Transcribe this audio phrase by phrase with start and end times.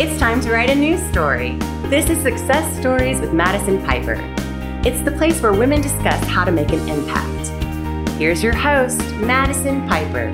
[0.00, 1.56] It's time to write a news story.
[1.90, 4.16] This is Success Stories with Madison Piper.
[4.82, 7.48] It's the place where women discuss how to make an impact.
[8.12, 10.30] Here's your host, Madison Piper.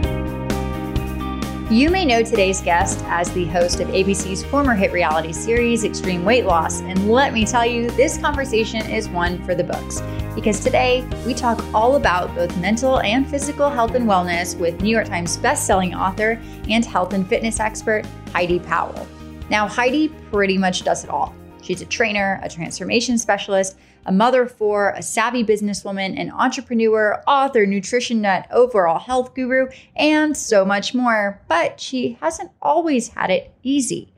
[1.68, 6.24] You may know today's guest as the host of ABC's former hit reality series, Extreme
[6.24, 6.82] Weight Loss.
[6.82, 10.00] And let me tell you, this conversation is one for the books.
[10.36, 14.90] Because today we talk all about both mental and physical health and wellness with New
[14.90, 19.08] York Times bestselling author and health and fitness expert, Heidi Powell.
[19.48, 21.34] Now, Heidi pretty much does it all.
[21.62, 27.22] She's a trainer, a transformation specialist, a mother of four, a savvy businesswoman, an entrepreneur,
[27.26, 31.40] author, nutrition nut, overall health guru, and so much more.
[31.48, 34.12] But she hasn't always had it easy.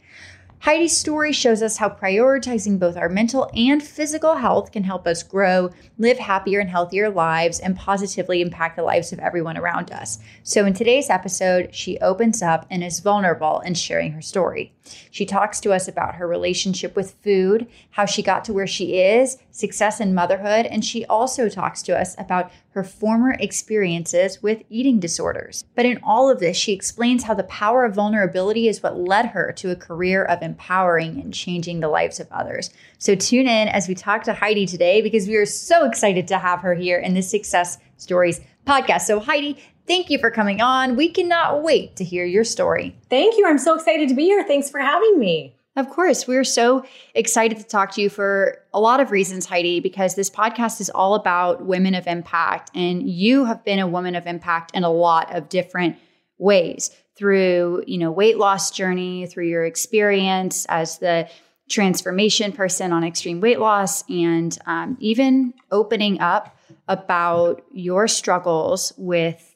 [0.60, 5.22] Heidi's story shows us how prioritizing both our mental and physical health can help us
[5.22, 10.18] grow, live happier and healthier lives, and positively impact the lives of everyone around us.
[10.42, 14.72] So, in today's episode, she opens up and is vulnerable in sharing her story.
[15.12, 19.00] She talks to us about her relationship with food, how she got to where she
[19.00, 24.62] is, success in motherhood, and she also talks to us about her former experiences with
[24.70, 25.64] eating disorders.
[25.74, 29.26] But in all of this, she explains how the power of vulnerability is what led
[29.26, 32.70] her to a career of empowering and changing the lives of others.
[32.98, 36.38] So tune in as we talk to Heidi today because we are so excited to
[36.38, 39.02] have her here in the Success Stories podcast.
[39.02, 40.94] So, Heidi, thank you for coming on.
[40.94, 42.96] We cannot wait to hear your story.
[43.10, 43.46] Thank you.
[43.46, 44.44] I'm so excited to be here.
[44.44, 45.57] Thanks for having me.
[45.78, 46.84] Of course, we're so
[47.14, 50.90] excited to talk to you for a lot of reasons, Heidi, because this podcast is
[50.90, 52.72] all about women of impact.
[52.74, 55.96] And you have been a woman of impact in a lot of different
[56.36, 61.28] ways through, you know, weight loss journey, through your experience as the
[61.70, 66.56] transformation person on extreme weight loss, and um, even opening up
[66.88, 69.47] about your struggles with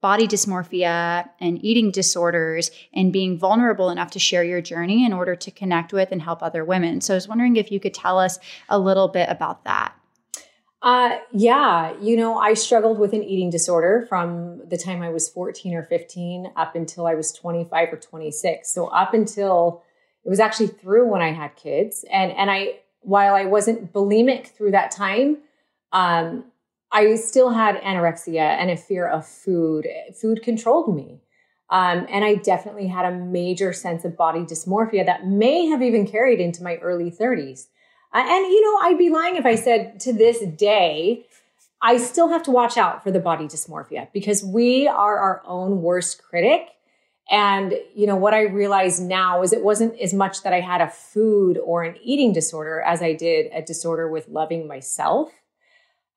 [0.00, 5.36] body dysmorphia and eating disorders and being vulnerable enough to share your journey in order
[5.36, 7.00] to connect with and help other women.
[7.00, 9.94] So I was wondering if you could tell us a little bit about that.
[10.82, 15.28] Uh, yeah, you know, I struggled with an eating disorder from the time I was
[15.28, 18.72] 14 or 15 up until I was 25 or 26.
[18.72, 19.82] So up until
[20.24, 22.04] it was actually through when I had kids.
[22.10, 25.38] And and I while I wasn't bulimic through that time,
[25.92, 26.44] um,
[26.92, 29.86] I still had anorexia and a fear of food.
[30.20, 31.20] Food controlled me.
[31.70, 36.06] Um, and I definitely had a major sense of body dysmorphia that may have even
[36.06, 37.68] carried into my early 30s.
[38.12, 41.26] Uh, and, you know, I'd be lying if I said to this day,
[41.80, 45.80] I still have to watch out for the body dysmorphia because we are our own
[45.80, 46.68] worst critic.
[47.30, 50.80] And, you know, what I realize now is it wasn't as much that I had
[50.80, 55.30] a food or an eating disorder as I did a disorder with loving myself.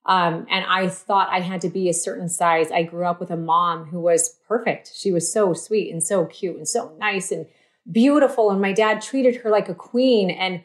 [0.06, 2.70] Um, and I thought I had to be a certain size.
[2.70, 4.92] I grew up with a mom who was perfect.
[4.94, 7.46] She was so sweet and so cute and so nice and
[7.90, 8.50] beautiful.
[8.50, 10.30] And my dad treated her like a queen.
[10.30, 10.62] And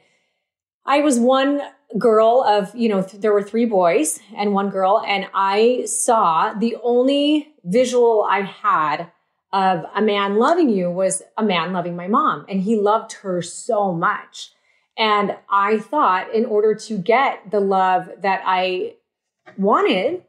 [0.85, 1.61] I was one
[1.97, 5.01] girl of, you know, th- there were three boys and one girl.
[5.05, 9.11] And I saw the only visual I had
[9.51, 12.45] of a man loving you was a man loving my mom.
[12.49, 14.51] And he loved her so much.
[14.97, 18.95] And I thought in order to get the love that I
[19.57, 20.23] wanted,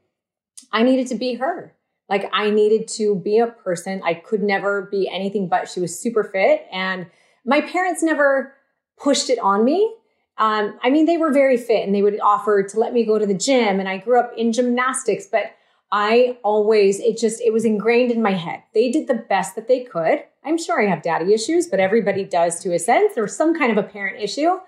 [0.73, 1.75] I needed to be her.
[2.09, 4.03] Like I needed to be a person.
[4.05, 6.67] I could never be anything but she was super fit.
[6.73, 7.07] And
[7.45, 8.55] my parents never
[8.99, 9.95] pushed it on me.
[10.39, 13.19] Um, I mean, they were very fit and they would offer to let me go
[13.19, 13.79] to the gym.
[13.79, 15.53] And I grew up in gymnastics, but
[15.93, 18.63] I always, it just, it was ingrained in my head.
[18.75, 20.25] They did the best that they could.
[20.45, 23.71] I'm sure I have daddy issues, but everybody does to a sense or some kind
[23.71, 24.59] of a parent issue.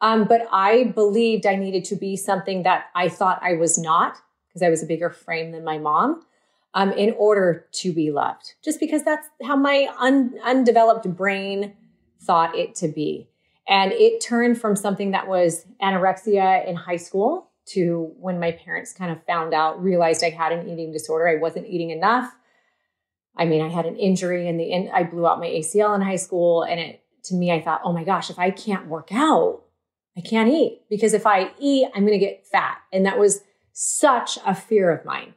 [0.00, 4.18] Um, but I believed I needed to be something that I thought I was not
[4.48, 6.22] because I was a bigger frame than my mom
[6.74, 11.74] um, in order to be loved, just because that's how my un- undeveloped brain
[12.20, 13.28] thought it to be.
[13.68, 18.92] And it turned from something that was anorexia in high school to when my parents
[18.92, 21.28] kind of found out, realized I had an eating disorder.
[21.28, 22.34] I wasn't eating enough.
[23.36, 26.16] I mean, I had an injury and the I blew out my ACL in high
[26.16, 26.62] school.
[26.62, 29.62] And it, to me, I thought, oh my gosh, if I can't work out,
[30.18, 32.78] I can't eat because if I eat, I'm going to get fat.
[32.92, 33.42] And that was
[33.72, 35.34] such a fear of mine.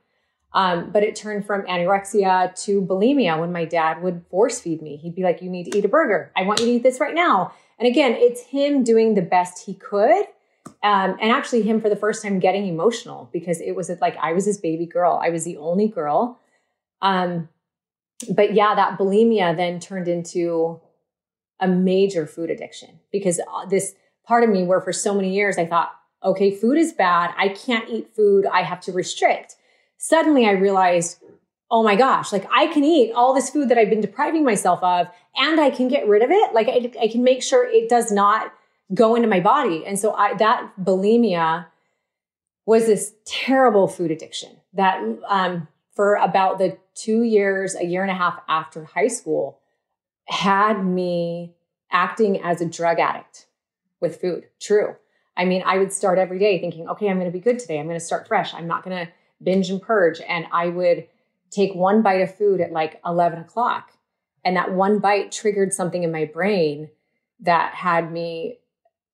[0.53, 4.97] Um, but it turned from anorexia to bulimia when my dad would force feed me.
[4.97, 6.31] He'd be like, You need to eat a burger.
[6.35, 7.53] I want you to eat this right now.
[7.79, 10.25] And again, it's him doing the best he could.
[10.83, 14.33] Um, and actually, him for the first time getting emotional because it was like I
[14.33, 15.21] was his baby girl.
[15.23, 16.39] I was the only girl.
[17.01, 17.49] Um,
[18.29, 20.81] but yeah, that bulimia then turned into
[21.59, 23.93] a major food addiction because uh, this
[24.31, 25.91] part of me where for so many years I thought,
[26.23, 27.33] okay, food is bad.
[27.37, 28.45] I can't eat food.
[28.45, 29.57] I have to restrict.
[29.97, 31.21] Suddenly I realized,
[31.69, 34.81] oh my gosh, like I can eat all this food that I've been depriving myself
[34.81, 36.53] of and I can get rid of it.
[36.53, 38.53] Like I, I can make sure it does not
[38.93, 39.85] go into my body.
[39.85, 41.65] And so I, that bulimia
[42.65, 48.11] was this terrible food addiction that, um, for about the two years, a year and
[48.11, 49.59] a half after high school,
[50.29, 51.51] had me
[51.91, 53.47] acting as a drug addict
[54.01, 54.45] with food.
[54.59, 54.95] True.
[55.37, 57.79] I mean, I would start every day thinking, okay, I'm going to be good today.
[57.79, 58.53] I'm going to start fresh.
[58.53, 59.11] I'm not going to
[59.41, 60.19] binge and purge.
[60.27, 61.07] And I would
[61.51, 63.91] take one bite of food at like 11 o'clock.
[64.43, 66.89] And that one bite triggered something in my brain
[67.41, 68.59] that had me,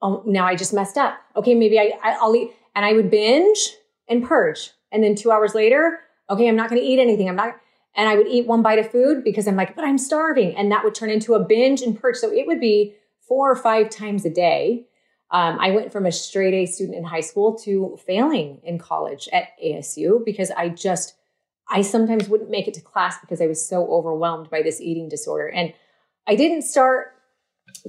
[0.01, 1.17] oh, now I just messed up.
[1.35, 2.51] Okay, maybe I, I, will eat.
[2.75, 3.75] And I would binge
[4.07, 4.71] and purge.
[4.91, 5.99] And then two hours later,
[6.29, 7.27] okay, I'm not going to eat anything.
[7.27, 7.55] I'm not,
[7.95, 10.55] and I would eat one bite of food because I'm like, but I'm starving.
[10.55, 12.17] And that would turn into a binge and purge.
[12.17, 12.95] So it would be
[13.27, 14.87] four or five times a day.
[15.29, 19.27] Um, I went from a straight A student in high school to failing in college
[19.33, 21.15] at ASU because I just,
[21.69, 25.09] I sometimes wouldn't make it to class because I was so overwhelmed by this eating
[25.09, 25.49] disorder.
[25.49, 25.73] And
[26.25, 27.13] I didn't start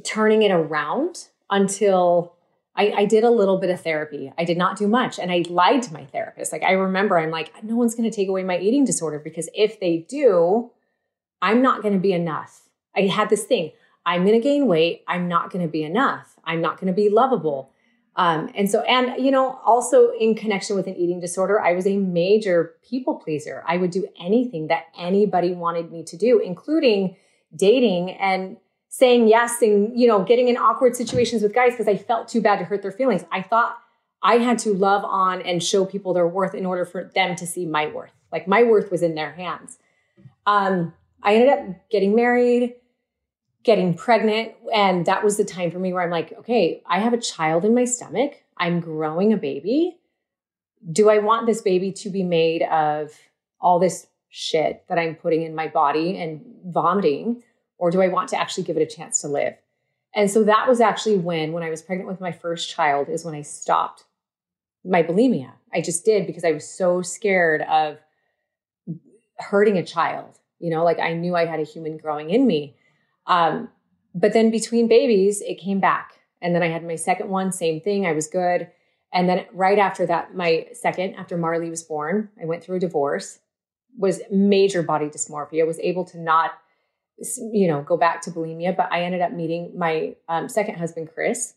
[0.04, 2.34] turning it around until
[2.74, 4.32] I, I, did a little bit of therapy.
[4.36, 5.18] I did not do much.
[5.18, 6.52] And I lied to my therapist.
[6.52, 9.48] Like I remember, I'm like, no one's going to take away my eating disorder because
[9.54, 10.70] if they do,
[11.40, 12.68] I'm not going to be enough.
[12.94, 13.72] I had this thing
[14.08, 15.04] I'm going to gain weight.
[15.06, 16.34] I'm not going to be enough.
[16.42, 17.70] I'm not going to be lovable.
[18.16, 21.86] Um, and so, and you know, also in connection with an eating disorder, I was
[21.86, 23.62] a major people pleaser.
[23.68, 27.16] I would do anything that anybody wanted me to do, including
[27.54, 28.56] dating and
[28.88, 32.40] saying yes and, you know, getting in awkward situations with guys because I felt too
[32.40, 33.26] bad to hurt their feelings.
[33.30, 33.76] I thought
[34.22, 37.46] I had to love on and show people their worth in order for them to
[37.46, 38.14] see my worth.
[38.32, 39.78] Like my worth was in their hands.
[40.46, 42.76] Um, I ended up getting married,
[43.64, 44.52] getting pregnant.
[44.72, 47.64] And that was the time for me where I'm like, okay, I have a child
[47.64, 48.42] in my stomach.
[48.56, 49.98] I'm growing a baby.
[50.90, 53.12] Do I want this baby to be made of
[53.60, 57.42] all this shit that I'm putting in my body and vomiting?
[57.78, 59.54] Or do I want to actually give it a chance to live?
[60.14, 63.24] And so that was actually when, when I was pregnant with my first child, is
[63.24, 64.04] when I stopped
[64.84, 65.52] my bulimia.
[65.72, 67.98] I just did because I was so scared of
[69.36, 70.38] hurting a child.
[70.58, 72.74] You know, like I knew I had a human growing in me.
[73.28, 73.68] Um,
[74.14, 76.14] but then between babies, it came back.
[76.42, 78.06] And then I had my second one, same thing.
[78.06, 78.68] I was good.
[79.12, 82.80] And then right after that, my second, after Marley was born, I went through a
[82.80, 83.38] divorce,
[83.96, 86.52] was major body dysmorphia, was able to not,
[87.52, 88.76] you know, go back to bulimia.
[88.76, 91.54] But I ended up meeting my um, second husband, Chris,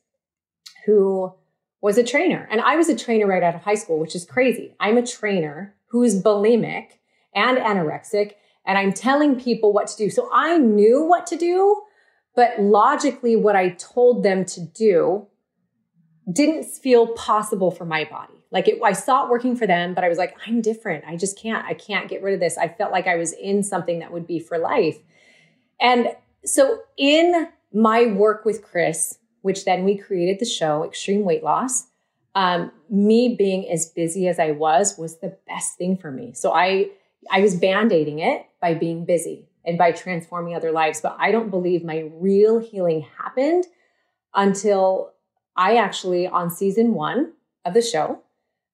[0.85, 1.33] who
[1.81, 2.47] was a trainer.
[2.51, 4.75] And I was a trainer right out of high school, which is crazy.
[4.79, 6.93] I'm a trainer who's bulimic
[7.35, 8.33] and anorexic
[8.71, 10.09] and I'm telling people what to do.
[10.09, 11.81] So I knew what to do,
[12.37, 15.27] but logically, what I told them to do
[16.31, 18.35] didn't feel possible for my body.
[18.49, 21.03] Like it, I saw it working for them, but I was like, I'm different.
[21.05, 22.57] I just can't, I can't get rid of this.
[22.57, 24.99] I felt like I was in something that would be for life.
[25.81, 26.15] And
[26.45, 31.87] so in my work with Chris, which then we created the show, Extreme Weight Loss,
[32.35, 36.31] um, me being as busy as I was was the best thing for me.
[36.31, 36.91] So I
[37.29, 41.01] I was band-aiding it by being busy and by transforming other lives.
[41.01, 43.65] But I don't believe my real healing happened
[44.33, 45.11] until
[45.55, 47.33] I actually, on season one
[47.65, 48.21] of the show,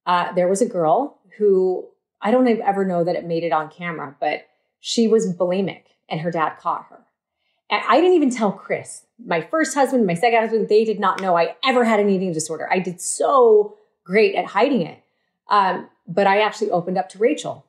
[0.05, 1.87] uh, there was a girl who
[2.21, 4.47] I don't ever know that it made it on camera, but
[4.79, 6.99] she was bulimic and her dad caught her.
[7.69, 11.21] And I didn't even tell Chris, my first husband, my second husband, they did not
[11.21, 12.67] know I ever had an eating disorder.
[12.71, 13.75] I did so
[14.05, 15.03] great at hiding it.
[15.49, 17.65] Um, but I actually opened up to Rachel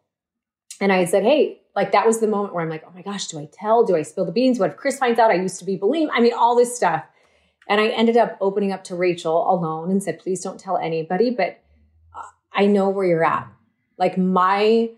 [0.80, 3.02] and I had said, Hey, like that was the moment where I'm like, oh my
[3.02, 3.84] gosh, do I tell?
[3.84, 4.58] Do I spill the beans?
[4.58, 6.08] What if Chris finds out I used to be bulimic?
[6.12, 7.04] I mean, all this stuff.
[7.68, 11.30] And I ended up opening up to Rachel alone and said, please don't tell anybody,
[11.30, 11.60] but
[12.16, 13.46] uh, I know where you're at.
[13.96, 14.90] Like my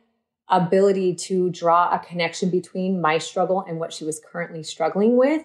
[0.49, 5.45] ability to draw a connection between my struggle and what she was currently struggling with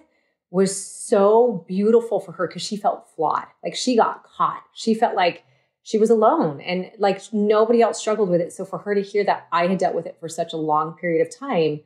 [0.50, 3.46] was so beautiful for her because she felt flawed.
[3.62, 4.62] Like she got caught.
[4.72, 5.44] She felt like
[5.86, 8.52] she was alone and like nobody else struggled with it.
[8.52, 10.96] So for her to hear that I had dealt with it for such a long
[10.96, 11.78] period of time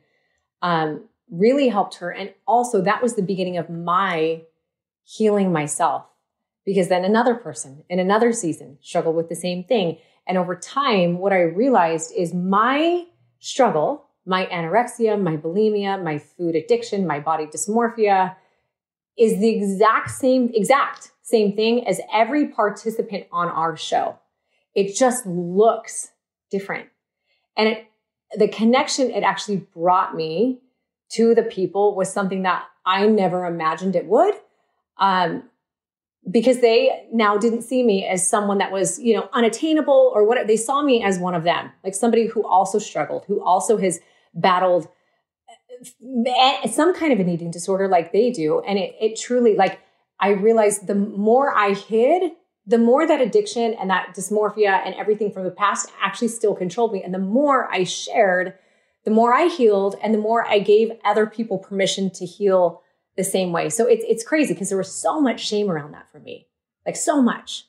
[0.63, 2.09] um, really helped her.
[2.11, 4.41] And also, that was the beginning of my
[5.03, 6.07] healing myself
[6.65, 9.99] because then another person in another season struggled with the same thing.
[10.25, 13.05] And over time, what I realized is my
[13.37, 18.35] struggle, my anorexia, my bulimia, my food addiction, my body dysmorphia
[19.15, 24.19] is the exact same, exact same thing as every participant on our show.
[24.75, 26.11] It just looks
[26.49, 26.89] different.
[27.57, 27.87] And it,
[28.37, 30.59] the connection it actually brought me
[31.11, 34.35] to the people was something that I never imagined it would.
[34.97, 35.43] Um,
[36.29, 40.45] because they now didn't see me as someone that was, you know, unattainable or whatever.
[40.45, 43.99] they saw me as one of them, like somebody who also struggled, who also has
[44.35, 44.87] battled
[45.99, 48.61] uh, some kind of an eating disorder like they do.
[48.61, 49.79] And it, it truly, like,
[50.21, 52.33] I realized the more I hid,
[52.67, 56.93] the more that addiction and that dysmorphia and everything from the past actually still controlled
[56.93, 57.01] me.
[57.03, 58.53] And the more I shared,
[59.03, 62.83] the more I healed and the more I gave other people permission to heal
[63.17, 63.69] the same way.
[63.69, 66.47] So it's, it's crazy because there was so much shame around that for me,
[66.85, 67.65] like so much.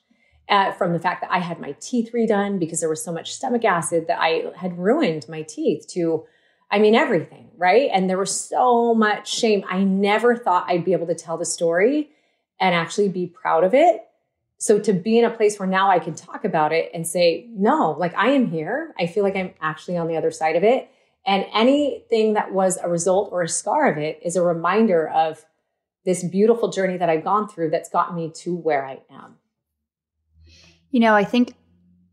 [0.49, 3.33] Uh, from the fact that I had my teeth redone because there was so much
[3.33, 6.25] stomach acid that I had ruined my teeth to,
[6.69, 7.89] I mean, everything, right?
[7.93, 9.63] And there was so much shame.
[9.69, 12.09] I never thought I'd be able to tell the story
[12.63, 14.05] and actually be proud of it.
[14.57, 17.45] So to be in a place where now I can talk about it and say,
[17.49, 18.95] no, like I am here.
[18.97, 20.89] I feel like I'm actually on the other side of it.
[21.25, 25.45] And anything that was a result or a scar of it is a reminder of
[26.05, 29.35] this beautiful journey that I've gone through that's gotten me to where I am.
[30.89, 31.55] You know, I think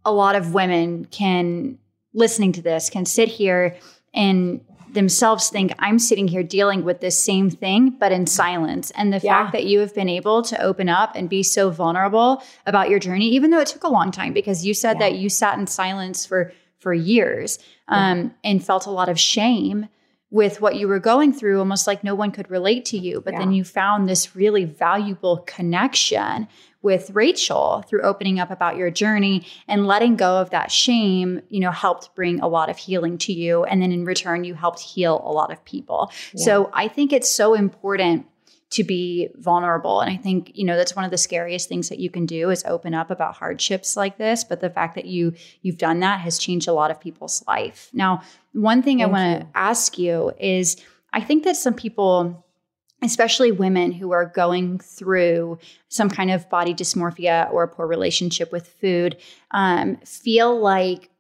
[0.05, 1.79] a lot of women can,
[2.13, 3.77] listening to this, can sit here
[4.13, 8.91] and themselves think I'm sitting here dealing with this same thing, but in silence.
[8.93, 9.43] And the yeah.
[9.43, 12.99] fact that you have been able to open up and be so vulnerable about your
[12.99, 15.11] journey, even though it took a long time, because you said yeah.
[15.11, 18.51] that you sat in silence for for years um, yeah.
[18.51, 19.87] and felt a lot of shame
[20.31, 23.21] with what you were going through, almost like no one could relate to you.
[23.21, 26.47] But then you found this really valuable connection
[26.83, 31.61] with Rachel through opening up about your journey and letting go of that shame, you
[31.61, 33.65] know, helped bring a lot of healing to you.
[33.65, 36.11] And then in return, you helped heal a lot of people.
[36.33, 36.45] Yeah.
[36.45, 38.27] So I think it's so important
[38.71, 40.01] to be vulnerable.
[40.01, 42.51] And I think, you know, that's one of the scariest things that you can do
[42.51, 44.45] is open up about hardships like this.
[44.45, 47.91] But the fact that you you've done that has changed a lot of people's life.
[47.93, 48.23] Now,
[48.53, 50.77] one thing Thank I want to ask you is
[51.13, 52.47] I think that some people
[53.03, 58.53] especially women who are going through some kind of body dysmorphia or a poor relationship
[58.53, 59.17] with food
[59.53, 61.11] um, feel like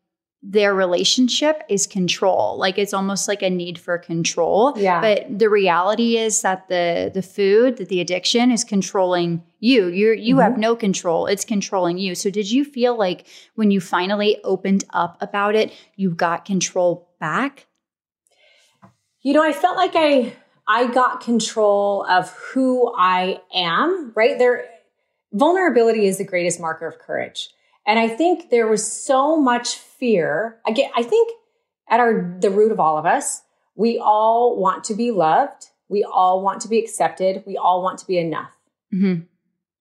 [0.43, 2.57] their relationship is control.
[2.59, 4.73] Like it's almost like a need for control.
[4.77, 5.01] Yeah.
[5.01, 9.89] But the reality is that the the food that the addiction is controlling you.
[9.89, 10.43] You you mm-hmm.
[10.43, 11.27] have no control.
[11.27, 12.15] It's controlling you.
[12.15, 17.11] So did you feel like when you finally opened up about it you got control
[17.21, 17.67] back?
[19.23, 20.35] You know i felt like i
[20.71, 24.39] I got control of who I am, right?
[24.39, 24.67] There,
[25.33, 27.49] vulnerability is the greatest marker of courage.
[27.89, 30.61] And I think there was so much fear.
[30.65, 31.33] I get, I think
[31.89, 33.43] at our, the root of all of us,
[33.75, 35.67] we all want to be loved.
[35.89, 37.43] We all want to be accepted.
[37.49, 38.57] We all want to be enough.
[38.95, 39.23] Mm-hmm.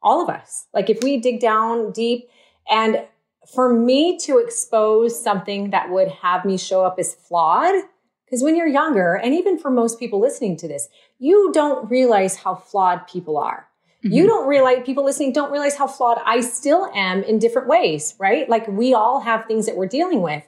[0.01, 0.65] All of us.
[0.73, 2.29] Like if we dig down deep
[2.67, 3.05] and
[3.53, 7.75] for me to expose something that would have me show up as flawed,
[8.29, 12.35] because when you're younger, and even for most people listening to this, you don't realize
[12.35, 13.67] how flawed people are.
[14.03, 14.13] Mm-hmm.
[14.13, 18.13] You don't realize, people listening don't realize how flawed I still am in different ways,
[18.19, 18.47] right?
[18.47, 20.43] Like we all have things that we're dealing with.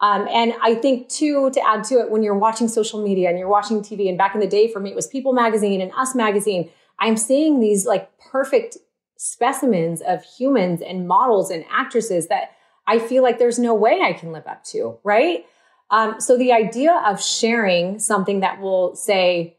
[0.00, 3.38] Um, and I think too, to add to it, when you're watching social media and
[3.38, 5.92] you're watching TV, and back in the day for me, it was People Magazine and
[5.96, 8.76] Us Magazine, I'm seeing these like perfect
[9.16, 12.52] specimens of humans and models and actresses that
[12.86, 15.46] I feel like there's no way I can live up to, right?
[15.94, 19.56] Um, so the idea of sharing something that will say,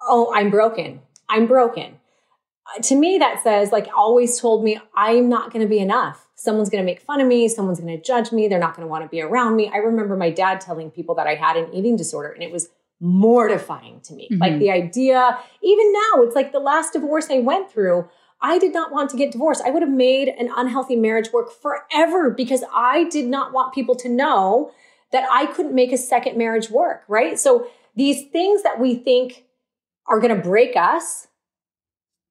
[0.00, 1.00] Oh, I'm broken.
[1.28, 1.98] I'm broken.
[2.66, 6.26] Uh, to me, that says, like, always told me, I'm not going to be enough.
[6.34, 7.46] Someone's going to make fun of me.
[7.46, 8.48] Someone's going to judge me.
[8.48, 9.70] They're not going to want to be around me.
[9.70, 12.70] I remember my dad telling people that I had an eating disorder, and it was
[12.98, 14.30] mortifying to me.
[14.32, 14.40] Mm-hmm.
[14.40, 18.08] Like the idea, even now, it's like the last divorce I went through.
[18.40, 19.62] I did not want to get divorced.
[19.66, 23.94] I would have made an unhealthy marriage work forever because I did not want people
[23.96, 24.72] to know
[25.12, 27.38] that I couldn't make a second marriage work, right?
[27.38, 29.44] So these things that we think
[30.06, 31.28] are going to break us,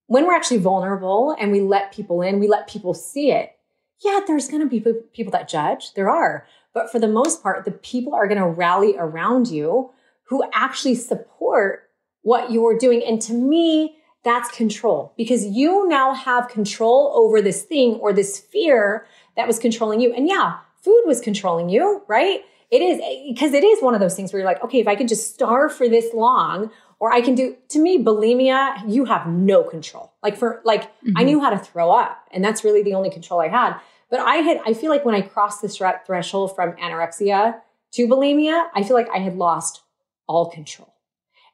[0.08, 3.56] when we're actually vulnerable and we let people in, we let people see it.
[4.04, 4.80] Yeah, there's going to be
[5.14, 5.94] people that judge.
[5.94, 6.48] There are.
[6.74, 9.92] But for the most part, the people are going to rally around you
[10.24, 11.90] who actually support
[12.22, 13.04] what you're doing.
[13.06, 18.40] And to me, that's control because you now have control over this thing or this
[18.40, 19.06] fear
[19.36, 20.14] that was controlling you.
[20.14, 22.42] And yeah, food was controlling you, right?
[22.72, 24.96] It is because it is one of those things where you're like, okay, if I
[24.96, 29.26] can just starve for this long, or I can do, to me, bulimia, you have
[29.28, 30.14] no control.
[30.22, 31.18] Like for, like, mm-hmm.
[31.18, 33.80] I knew how to throw up and that's really the only control I had.
[34.10, 37.62] But I had, I feel like when I crossed this threshold from anorexia
[37.94, 39.82] to bulimia, I feel like I had lost
[40.28, 40.94] all control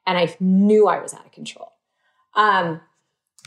[0.07, 1.72] and I knew I was out of control.
[2.36, 2.81] Um,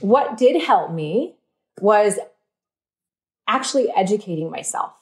[0.00, 1.36] what did help me
[1.80, 2.18] was
[3.48, 4.92] actually educating myself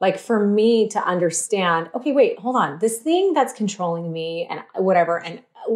[0.00, 2.78] like for me to understand, okay, wait, hold on.
[2.78, 5.74] This thing that's controlling me and whatever, and uh,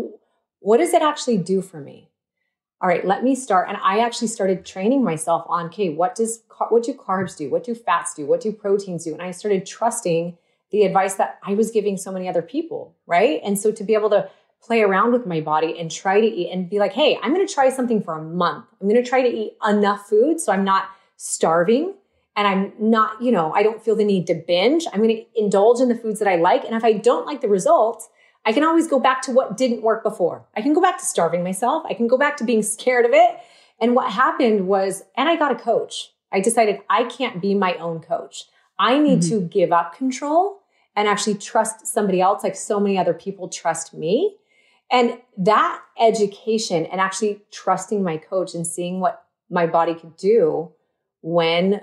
[0.60, 2.08] what does it actually do for me?
[2.80, 3.68] All right, let me start.
[3.68, 7.50] And I actually started training myself on, okay, what does what do carbs do?
[7.50, 8.26] What do fats do?
[8.26, 9.12] What do proteins do?
[9.12, 10.36] And I started trusting
[10.70, 13.40] the advice that I was giving so many other people, right?
[13.44, 14.28] And so to be able to
[14.62, 17.46] play around with my body and try to eat and be like, hey, I'm going
[17.46, 18.66] to try something for a month.
[18.80, 21.94] I'm going to try to eat enough food so I'm not starving
[22.36, 24.86] and I'm not, you know, I don't feel the need to binge.
[24.92, 26.64] I'm going to indulge in the foods that I like.
[26.64, 28.08] And if I don't like the results,
[28.44, 30.46] I can always go back to what didn't work before.
[30.56, 31.84] I can go back to starving myself.
[31.88, 33.36] I can go back to being scared of it.
[33.80, 36.12] And what happened was, and I got a coach.
[36.32, 38.44] I decided I can't be my own coach.
[38.78, 39.40] I need mm-hmm.
[39.40, 40.60] to give up control
[40.96, 44.36] and actually trust somebody else like so many other people trust me.
[44.90, 50.72] And that education and actually trusting my coach and seeing what my body could do
[51.22, 51.82] when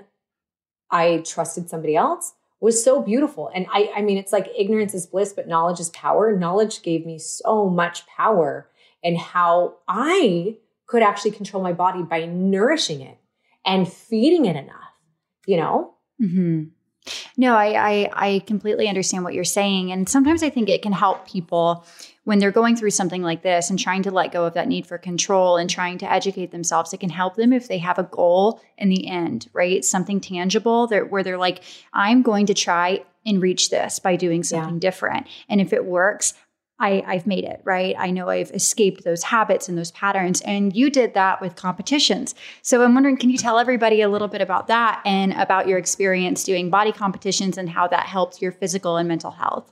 [0.90, 3.50] I trusted somebody else was so beautiful.
[3.54, 6.36] And I, I mean, it's like ignorance is bliss, but knowledge is power.
[6.36, 8.68] Knowledge gave me so much power
[9.02, 13.16] and how I could actually control my body by nourishing it
[13.64, 14.92] and feeding it enough,
[15.46, 15.94] you know?
[16.22, 16.64] Mm-hmm.
[17.38, 20.92] No, I, I, I completely understand what you're saying, and sometimes I think it can
[20.92, 21.86] help people
[22.30, 24.86] when they're going through something like this and trying to let go of that need
[24.86, 26.92] for control and trying to educate themselves.
[26.92, 29.84] It can help them if they have a goal in the end, right?
[29.84, 34.44] Something tangible that where they're like, I'm going to try and reach this by doing
[34.44, 34.78] something yeah.
[34.80, 36.34] different, and if it works,
[36.78, 37.96] I, I've made it, right?
[37.98, 40.40] I know I've escaped those habits and those patterns.
[40.42, 42.34] And you did that with competitions.
[42.62, 45.76] So I'm wondering, can you tell everybody a little bit about that and about your
[45.76, 49.70] experience doing body competitions and how that helped your physical and mental health?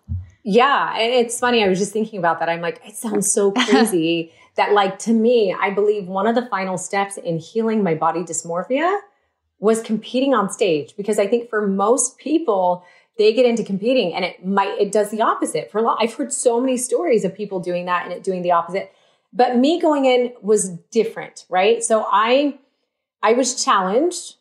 [0.51, 0.97] Yeah.
[0.97, 1.63] And it's funny.
[1.63, 2.49] I was just thinking about that.
[2.49, 6.47] I'm like, it sounds so crazy that, like, to me, I believe one of the
[6.47, 8.99] final steps in healing my body dysmorphia
[9.59, 12.83] was competing on stage because I think for most people,
[13.19, 16.15] they get into competing and it might it does the opposite for a lot i've
[16.15, 18.93] heard so many stories of people doing that and it doing the opposite
[19.33, 22.57] but me going in was different right so i
[23.21, 24.37] i was challenged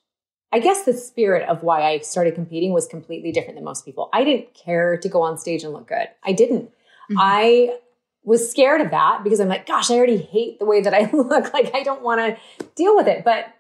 [0.51, 4.09] i guess the spirit of why i started competing was completely different than most people.
[4.13, 6.07] I didn't care to go on stage and look good.
[6.23, 6.65] I didn't.
[6.65, 7.17] Mm-hmm.
[7.19, 7.77] i
[8.23, 11.09] was scared of that because i'm like gosh i already hate the way that i
[11.13, 11.53] look.
[11.53, 13.23] Like i don't want to deal with it.
[13.23, 13.53] But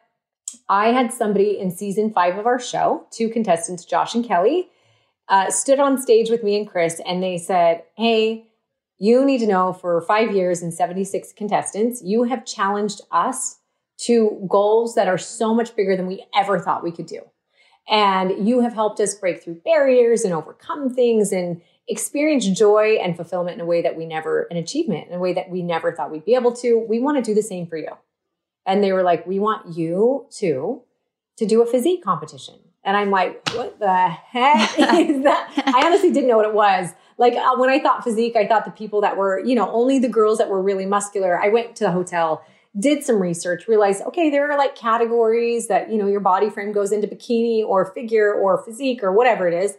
[0.69, 4.69] i had somebody in season five of our show two contestants josh and kelly
[5.29, 8.47] uh, stood on stage with me and Chris, and they said, Hey,
[8.97, 13.59] you need to know for five years and 76 contestants, you have challenged us
[13.97, 17.21] to goals that are so much bigger than we ever thought we could do.
[17.89, 23.15] And you have helped us break through barriers and overcome things and experience joy and
[23.15, 25.91] fulfillment in a way that we never, an achievement in a way that we never
[25.91, 26.77] thought we'd be able to.
[26.77, 27.91] We want to do the same for you.
[28.65, 30.81] And they were like, we want you to,
[31.37, 32.55] to do a physique competition.
[32.83, 35.63] And I'm like, what the heck is that?
[35.65, 36.89] I honestly didn't know what it was.
[37.17, 39.99] Like uh, when I thought physique, I thought the people that were, you know, only
[39.99, 41.41] the girls that were really muscular.
[41.41, 42.43] I went to the hotel,
[42.77, 46.71] did some research, realized, okay, there are like categories that, you know, your body frame
[46.71, 49.77] goes into bikini or figure or physique or whatever it is.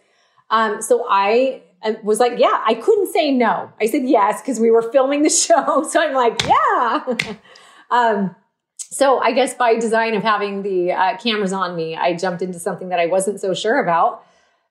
[0.51, 1.63] Um, so I
[2.03, 3.71] was like, yeah, I couldn't say no.
[3.81, 5.85] I said yes because we were filming the show.
[5.89, 7.37] So I'm like, yeah.
[7.91, 8.35] um,
[8.91, 12.59] so I guess by design of having the uh, cameras on me, I jumped into
[12.59, 14.25] something that I wasn't so sure about.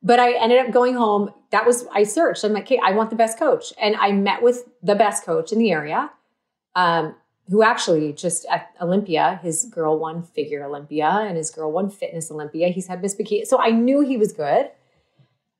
[0.04, 1.34] But I ended up going home.
[1.52, 2.44] That was I searched.
[2.44, 5.52] I'm like, okay, I want the best coach, and I met with the best coach
[5.52, 6.12] in the area,
[6.76, 7.16] um,
[7.50, 12.32] who actually just at Olympia, his girl won figure Olympia, and his girl won fitness
[12.32, 12.70] Olympia.
[12.70, 14.70] He's had Miss Bikini, so I knew he was good.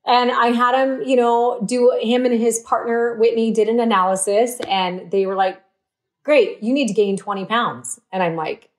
[0.04, 4.58] And I had him, you know, do him and his partner Whitney did an analysis,
[4.60, 5.62] and they were like,
[6.24, 8.00] great, you need to gain 20 pounds.
[8.12, 8.70] And I'm like,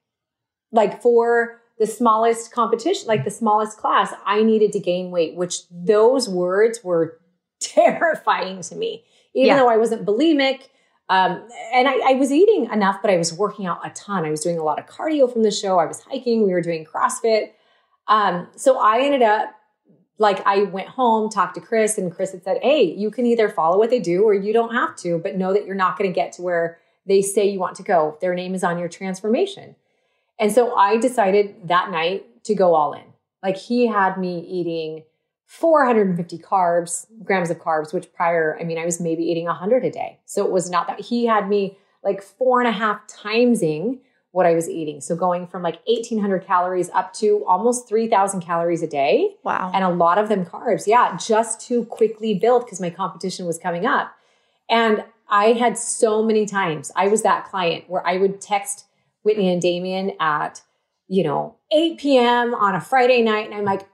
[0.71, 5.61] like for the smallest competition, like the smallest class, I needed to gain weight, which
[5.71, 7.19] those words were
[7.59, 9.57] terrifying to me, even yeah.
[9.57, 10.69] though I wasn't bulimic.
[11.09, 14.25] Um, and I, I, was eating enough, but I was working out a ton.
[14.25, 15.79] I was doing a lot of cardio from the show.
[15.79, 16.43] I was hiking.
[16.45, 17.53] We were doing CrossFit.
[18.07, 19.55] Um, so I ended up
[20.19, 23.49] like I went home, talked to Chris, and Chris had said, Hey, you can either
[23.49, 26.09] follow what they do or you don't have to, but know that you're not going
[26.09, 28.17] to get to where they say you want to go.
[28.21, 29.75] Their name is on your transformation.
[30.39, 33.03] And so I decided that night to go all in.
[33.41, 35.03] Like he had me eating
[35.49, 39.89] 450 carbs, grams of carbs, which prior, I mean, I was maybe eating 100 a
[39.89, 40.19] day.
[40.25, 43.97] So it was not that he had me like four and a half timesing
[44.29, 45.01] what I was eating.
[45.01, 49.37] So going from like 1800 calories up to almost 3000 calories a day.
[49.43, 49.71] Wow.
[49.73, 50.85] And a lot of them carbs.
[50.85, 51.17] Yeah.
[51.17, 54.13] Just to quickly build because my competition was coming up.
[54.69, 58.85] And I had so many times, I was that client where I would text
[59.23, 60.61] Whitney and Damien at,
[61.07, 62.53] you know, 8 p.m.
[62.53, 63.47] on a Friday night.
[63.47, 63.87] And I'm like,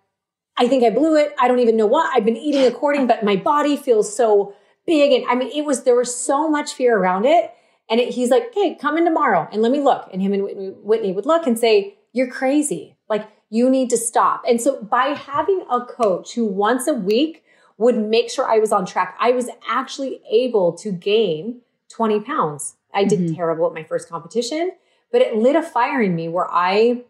[0.57, 1.33] I think I blew it.
[1.39, 2.09] I don't even know what.
[2.15, 5.11] I've been eating according, but my body feels so big.
[5.11, 7.51] And I mean, it was, there was so much fear around it.
[7.89, 10.09] And it, he's like, hey, come in tomorrow and let me look.
[10.11, 12.95] And him and Whitney, Whitney would look and say, you're crazy.
[13.09, 14.43] Like, you need to stop.
[14.47, 17.43] And so by having a coach who once a week
[17.77, 19.17] would make sure I was on track.
[19.19, 22.75] I was actually able to gain 20 pounds.
[22.93, 23.35] I did mm-hmm.
[23.35, 24.71] terrible at my first competition,
[25.11, 27.03] but it lit a fire in me where I,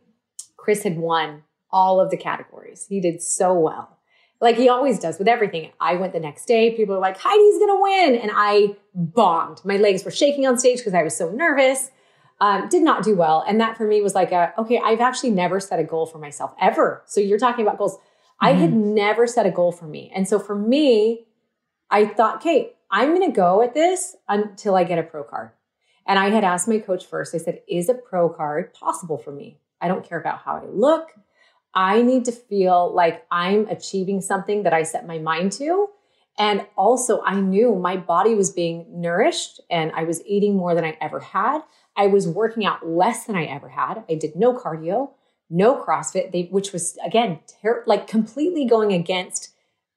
[0.58, 1.44] Chris had won
[1.76, 2.86] all of the categories.
[2.88, 3.98] He did so well.
[4.40, 5.72] Like he always does with everything.
[5.78, 6.74] I went the next day.
[6.74, 8.16] People are like, Heidi's going to win.
[8.22, 9.60] And I bombed.
[9.66, 11.92] My legs were shaking on stage because I was so nervous.
[12.40, 13.44] Um, did not do well.
[13.46, 16.18] And that for me was like, a, okay, I've actually never set a goal for
[16.18, 17.04] myself ever.
[17.06, 17.96] So you're talking about goals.
[17.96, 18.46] Mm-hmm.
[18.46, 18.94] I had mm-hmm.
[18.94, 20.12] never set a goal for me.
[20.16, 21.26] And so for me,
[21.90, 25.52] I thought, okay, I'm going to go at this until I get a pro card.
[26.08, 29.32] And I had asked my coach first, I said, is a pro card possible for
[29.32, 29.60] me?
[29.82, 31.12] I don't care about how I look.
[31.76, 35.90] I need to feel like I'm achieving something that I set my mind to.
[36.38, 40.84] And also, I knew my body was being nourished and I was eating more than
[40.84, 41.62] I ever had.
[41.96, 44.04] I was working out less than I ever had.
[44.10, 45.12] I did no cardio,
[45.50, 49.52] no CrossFit, they, which was, again, ter- like completely going against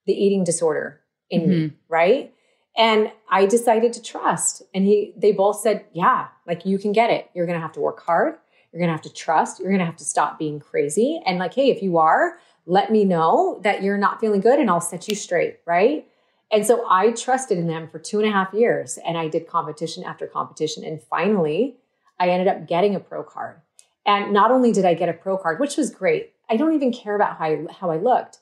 [0.06, 1.50] the eating disorder in mm-hmm.
[1.50, 2.34] me, right?
[2.76, 4.62] And I decided to trust.
[4.72, 7.28] And he, they both said, yeah, like you can get it.
[7.34, 8.36] You're going to have to work hard.
[8.72, 9.58] You're going to have to trust.
[9.58, 11.20] You're going to have to stop being crazy.
[11.26, 14.68] And like, hey, if you are, let me know that you're not feeling good and
[14.68, 15.60] I'll set you straight.
[15.66, 16.06] Right.
[16.50, 19.46] And so I trusted in them for two and a half years and I did
[19.46, 20.84] competition after competition.
[20.84, 21.76] And finally,
[22.18, 23.60] I ended up getting a pro card.
[24.06, 26.92] And not only did I get a pro card, which was great, I don't even
[26.92, 28.38] care about how I, how I looked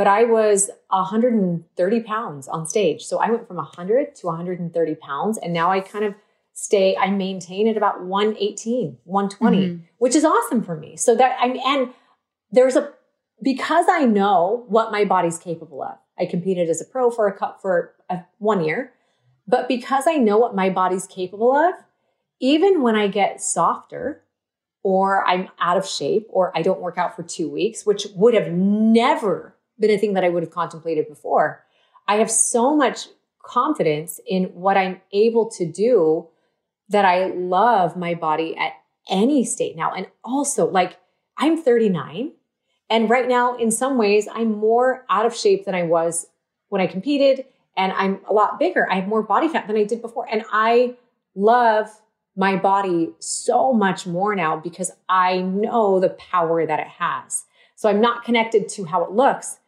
[0.00, 3.04] but I was 130 pounds on stage.
[3.04, 5.36] So I went from 100 to 130 pounds.
[5.36, 6.14] And now I kind of
[6.52, 9.82] stay, I maintain at about 118, 120, mm-hmm.
[9.98, 10.96] which is awesome for me.
[10.96, 11.92] So that I'm, and
[12.50, 12.92] there's a,
[13.42, 15.96] because I know what my body's capable of.
[16.18, 18.92] I competed as a pro for a cup for a, one year,
[19.46, 21.74] but because I know what my body's capable of,
[22.40, 24.22] even when I get softer
[24.82, 28.34] or I'm out of shape or I don't work out for two weeks, which would
[28.34, 31.64] have never been a thing that I would have contemplated before.
[32.06, 33.08] I have so much
[33.42, 36.28] confidence in what I'm able to do
[36.90, 38.74] that I love my body at
[39.08, 39.92] any state now.
[39.92, 40.98] And also, like,
[41.36, 42.32] I'm 39.
[42.90, 46.26] And right now, in some ways, I'm more out of shape than I was
[46.68, 47.46] when I competed.
[47.76, 48.90] And I'm a lot bigger.
[48.90, 50.26] I have more body fat than I did before.
[50.30, 50.96] And I
[51.34, 51.88] love
[52.36, 57.44] my body so much more now because I know the power that it has.
[57.76, 59.58] So I'm not connected to how it looks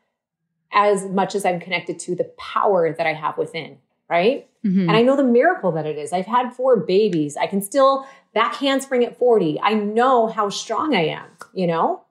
[0.73, 3.79] as much as I'm connected to the power that I have within,
[4.13, 4.49] right?
[4.65, 4.89] Mm-hmm.
[4.89, 6.13] And I know the miracle that it is.
[6.13, 7.37] I've had four babies.
[7.37, 9.59] I can still back handspring at 40.
[9.61, 12.05] I know how strong I am, you know?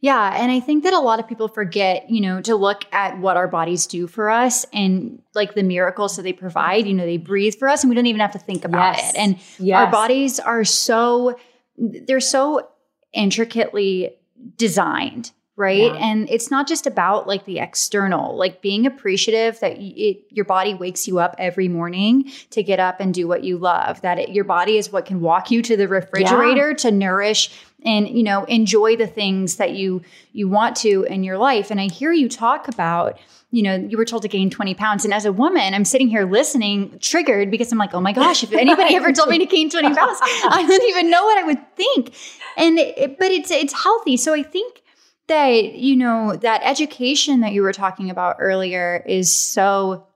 [0.00, 0.34] Yeah.
[0.36, 3.36] And I think that a lot of people forget, you know, to look at what
[3.36, 6.86] our bodies do for us and like the miracles that they provide.
[6.86, 9.10] You know, they breathe for us and we don't even have to think about yes.
[9.10, 9.18] it.
[9.18, 9.76] And yes.
[9.78, 11.38] our bodies are so,
[11.78, 12.68] they're so
[13.12, 14.16] intricately
[14.56, 15.92] designed right?
[15.92, 16.10] Yeah.
[16.10, 20.74] and it's not just about like the external like being appreciative that it, your body
[20.74, 24.30] wakes you up every morning to get up and do what you love that it,
[24.30, 26.76] your body is what can walk you to the refrigerator yeah.
[26.76, 27.50] to nourish
[27.84, 31.70] and you know enjoy the things that you you want to in your life.
[31.70, 33.18] And i hear you talk about
[33.50, 35.04] you know you were told to gain 20 pounds.
[35.04, 38.42] And as a woman i'm sitting here listening triggered because i'm like oh my gosh
[38.42, 41.44] if anybody ever told me to gain 20 pounds i don't even know what i
[41.44, 42.14] would think.
[42.56, 44.16] And it, but it's it's healthy.
[44.16, 44.82] So i think
[45.28, 50.06] that you know that education that you were talking about earlier is so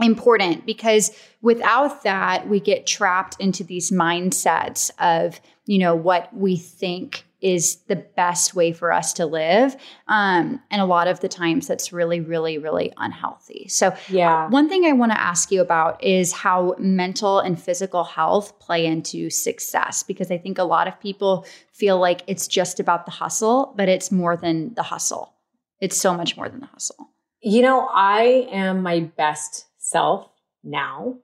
[0.00, 1.10] important because
[1.42, 7.76] without that we get trapped into these mindsets of you know what we think is
[7.88, 9.76] the best way for us to live.
[10.06, 13.66] Um, and a lot of the times that's really, really, really unhealthy.
[13.68, 14.48] So, yeah.
[14.48, 18.86] One thing I want to ask you about is how mental and physical health play
[18.86, 23.12] into success, because I think a lot of people feel like it's just about the
[23.12, 25.34] hustle, but it's more than the hustle.
[25.80, 27.08] It's so much more than the hustle.
[27.40, 30.28] You know, I am my best self
[30.62, 31.16] now.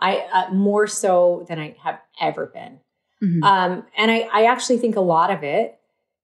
[0.00, 2.80] I uh, more so than I have ever been.
[3.22, 3.42] Mm-hmm.
[3.42, 5.78] Um, and I, I actually think a lot of it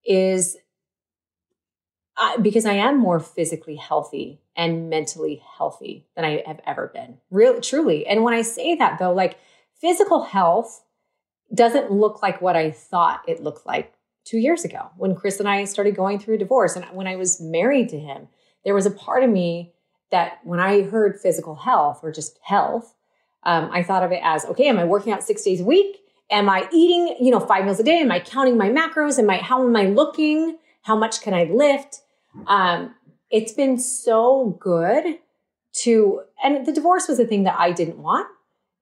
[0.05, 0.57] is
[2.41, 7.19] because I am more physically healthy and mentally healthy than I have ever been.
[7.31, 8.07] Really, truly.
[8.07, 9.39] And when I say that though, like
[9.81, 10.83] physical health
[11.55, 13.93] doesn't look like what I thought it looked like
[14.25, 16.75] two years ago when Chris and I started going through a divorce.
[16.75, 18.29] And when I was married to him,
[18.65, 19.73] there was a part of me
[20.11, 22.95] that when I heard physical health or just health,
[23.43, 25.99] um, I thought of it as okay, am I working out six days a week?
[26.31, 28.01] Am I eating, you know, five meals a day?
[28.01, 29.19] Am I counting my macros?
[29.19, 30.59] Am I, how am I looking?
[30.83, 32.01] How much can I lift?
[32.47, 32.95] Um,
[33.31, 35.19] it's been so good
[35.83, 38.29] to, and the divorce was a thing that I didn't want.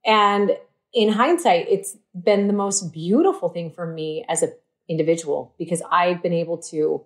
[0.04, 0.56] And
[0.92, 4.52] in hindsight, it's been the most beautiful thing for me as an
[4.88, 7.04] individual because I've been able to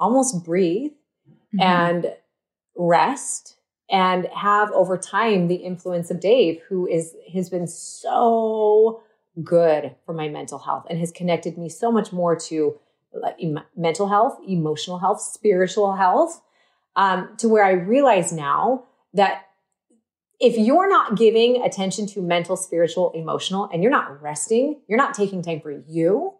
[0.00, 0.92] almost breathe
[1.54, 1.60] mm-hmm.
[1.60, 2.14] and
[2.76, 3.56] rest
[3.90, 9.02] and have over time the influence of Dave, who is has been so
[9.42, 12.78] good for my mental health and has connected me so much more to
[13.76, 16.42] mental health, emotional health, spiritual health,
[16.96, 19.46] um, to where I realize now that
[20.40, 25.14] if you're not giving attention to mental, spiritual, emotional, and you're not resting, you're not
[25.14, 26.34] taking time for you,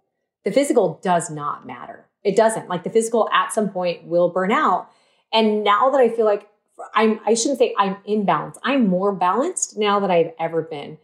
[0.45, 2.07] the physical does not matter.
[2.23, 2.69] It doesn't.
[2.69, 4.91] Like the physical at some point will burn out.
[5.33, 6.49] And now that I feel like
[6.95, 8.59] I'm, I shouldn't say I'm in balance.
[8.63, 10.99] I'm more balanced now than I've ever been.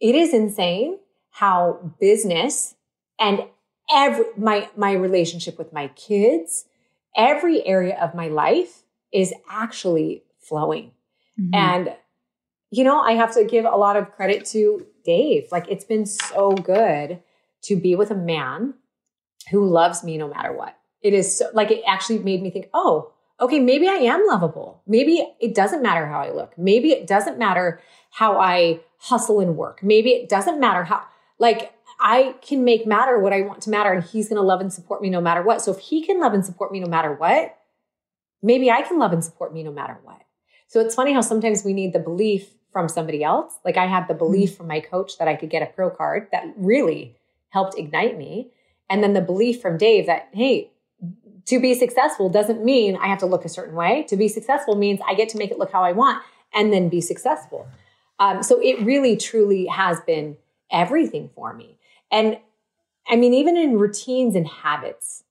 [0.00, 0.98] It is insane
[1.36, 2.74] how business
[3.18, 3.44] and
[3.94, 6.64] every, my, my relationship with my kids,
[7.14, 10.92] every area of my life is actually flowing.
[11.38, 11.54] Mm-hmm.
[11.54, 11.94] And
[12.70, 15.48] you know, I have to give a lot of credit to Dave.
[15.52, 17.20] Like it's been so good
[17.64, 18.72] to be with a man
[19.50, 20.76] who loves me no matter what.
[21.02, 24.82] It is so, like it actually made me think, oh, okay, maybe I am lovable.
[24.86, 26.56] Maybe it doesn't matter how I look.
[26.56, 29.82] Maybe it doesn't matter how I hustle and work.
[29.82, 31.04] Maybe it doesn't matter how,
[31.38, 34.60] like, I can make matter what I want to matter, and he's going to love
[34.60, 35.62] and support me no matter what.
[35.62, 37.56] So if he can love and support me no matter what,
[38.42, 40.20] maybe I can love and support me no matter what.
[40.68, 43.54] So it's funny how sometimes we need the belief from somebody else.
[43.64, 44.56] Like I had the belief mm-hmm.
[44.58, 47.16] from my coach that I could get a pro card that really
[47.48, 48.50] helped ignite me.
[48.90, 50.70] And then the belief from Dave that, hey,
[51.46, 54.04] to be successful doesn't mean I have to look a certain way.
[54.08, 56.22] To be successful means I get to make it look how I want
[56.52, 57.66] and then be successful.
[58.18, 60.36] Um, so it really, truly has been
[60.70, 61.78] everything for me.
[62.10, 62.38] And
[63.08, 65.24] I mean, even in routines and habits,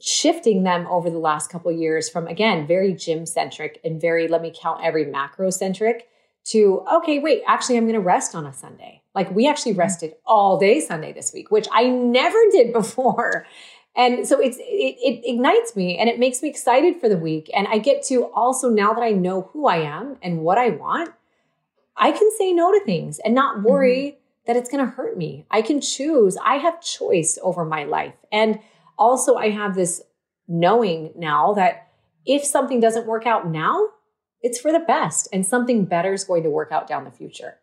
[0.00, 4.42] shifting them over the last couple years from again very gym centric and very let
[4.42, 6.08] me count every macro centric
[6.44, 9.02] to, okay, wait, actually, I'm going to rest on a Sunday.
[9.14, 9.80] Like we actually mm-hmm.
[9.80, 13.46] rested all day Sunday this week, which I never did before.
[13.94, 17.50] And so it's, it, it ignites me and it makes me excited for the week.
[17.54, 20.70] And I get to also, now that I know who I am and what I
[20.70, 21.12] want,
[21.94, 24.21] I can say no to things and not worry mm-hmm.
[24.46, 25.46] That it's going to hurt me.
[25.50, 26.36] I can choose.
[26.44, 28.14] I have choice over my life.
[28.30, 28.58] And
[28.98, 30.02] also, I have this
[30.48, 31.88] knowing now that
[32.26, 33.88] if something doesn't work out now,
[34.40, 37.58] it's for the best and something better is going to work out down the future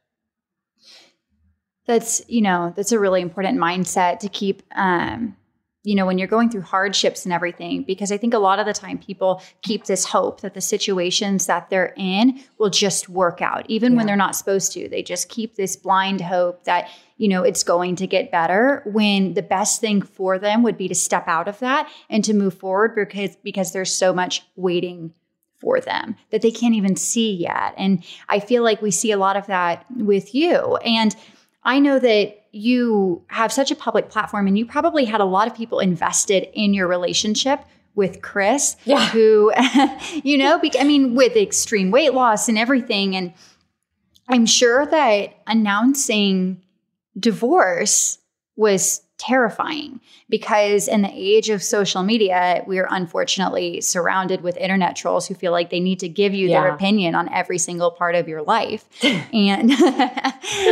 [1.89, 5.36] that's you know that's a really important mindset to keep um
[5.84, 8.65] you know when you're going through hardships and everything because i think a lot of
[8.65, 13.42] the time people keep this hope that the situations that they're in will just work
[13.42, 13.98] out even yeah.
[13.98, 17.63] when they're not supposed to they just keep this blind hope that you know it's
[17.63, 21.48] going to get better when the best thing for them would be to step out
[21.48, 25.13] of that and to move forward because because there's so much waiting
[25.60, 27.74] for them that they can't even see yet.
[27.78, 30.78] And I feel like we see a lot of that with you.
[30.78, 31.15] And
[31.70, 35.48] I know that you have such a public platform and you probably had a lot
[35.48, 39.08] of people invested in your relationship with Chris, yeah.
[39.10, 39.54] who,
[40.24, 43.16] you know, I mean, with extreme weight loss and everything.
[43.16, 43.34] And
[44.28, 46.64] I'm sure that announcing
[47.20, 48.18] divorce
[48.56, 55.28] was terrifying because in the age of social media, we're unfortunately surrounded with internet trolls
[55.28, 56.62] who feel like they need to give you yeah.
[56.62, 58.86] their opinion on every single part of your life.
[59.04, 59.72] and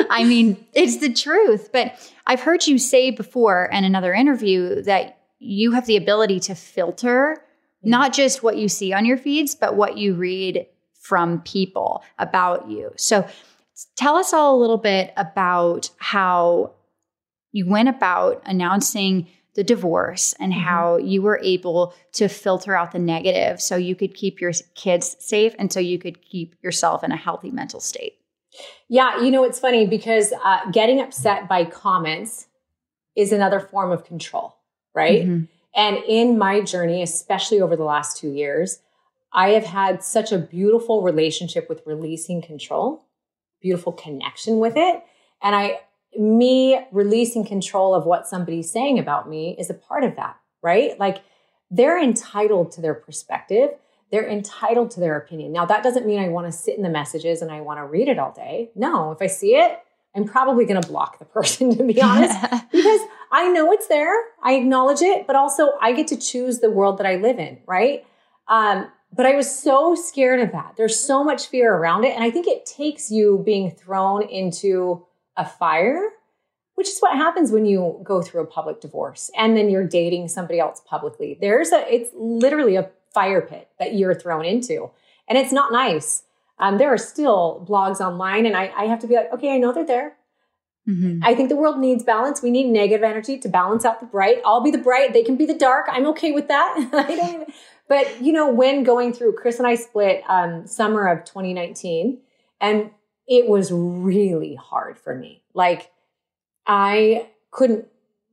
[0.09, 1.69] I mean, it's the truth.
[1.71, 1.93] But
[2.25, 7.35] I've heard you say before in another interview that you have the ability to filter
[7.37, 7.89] mm-hmm.
[7.89, 12.69] not just what you see on your feeds, but what you read from people about
[12.69, 12.91] you.
[12.97, 13.27] So
[13.95, 16.71] tell us all a little bit about how
[17.57, 20.61] you went about announcing the divorce and mm-hmm.
[20.61, 25.15] how you were able to filter out the negative so you could keep your kids
[25.19, 28.13] safe and so you could keep yourself in a healthy mental state.
[28.87, 32.47] Yeah, you know, it's funny because uh, getting upset by comments
[33.15, 34.55] is another form of control,
[34.93, 35.23] right?
[35.23, 35.45] Mm-hmm.
[35.75, 38.79] And in my journey, especially over the last two years,
[39.33, 43.05] I have had such a beautiful relationship with releasing control,
[43.59, 45.03] beautiful connection with it.
[45.41, 45.79] And I
[46.17, 50.99] me releasing control of what somebody's saying about me is a part of that, right?
[50.99, 51.23] Like
[51.69, 53.71] they're entitled to their perspective.
[54.11, 55.51] They're entitled to their opinion.
[55.51, 57.85] Now, that doesn't mean I want to sit in the messages and I want to
[57.85, 58.71] read it all day.
[58.73, 59.79] No, if I see it,
[60.15, 62.39] I'm probably going to block the person, to be honest,
[62.71, 63.01] because
[63.31, 64.13] I know it's there.
[64.41, 67.59] I acknowledge it, but also I get to choose the world that I live in,
[67.67, 68.05] right?
[68.47, 70.73] Um, but I was so scared of that.
[70.77, 72.13] There's so much fear around it.
[72.13, 75.06] And I think it takes you being thrown into
[75.37, 76.09] a fire,
[76.75, 80.27] which is what happens when you go through a public divorce and then you're dating
[80.27, 81.37] somebody else publicly.
[81.39, 84.91] There's a, it's literally a fire pit that you're thrown into.
[85.27, 86.23] And it's not nice.
[86.59, 89.57] Um, there are still blogs online, and I, I have to be like, okay, I
[89.57, 90.15] know they're there.
[90.87, 91.19] Mm-hmm.
[91.21, 92.41] I think the world needs balance.
[92.41, 94.41] We need negative energy to balance out the bright.
[94.45, 95.13] I'll be the bright.
[95.13, 95.85] They can be the dark.
[95.89, 96.89] I'm okay with that.
[96.93, 97.45] I don't even,
[97.87, 102.19] but you know, when going through, Chris and I split um, summer of 2019,
[102.61, 102.89] and
[103.27, 105.41] it was really hard for me.
[105.53, 105.91] Like,
[106.65, 107.87] I couldn't,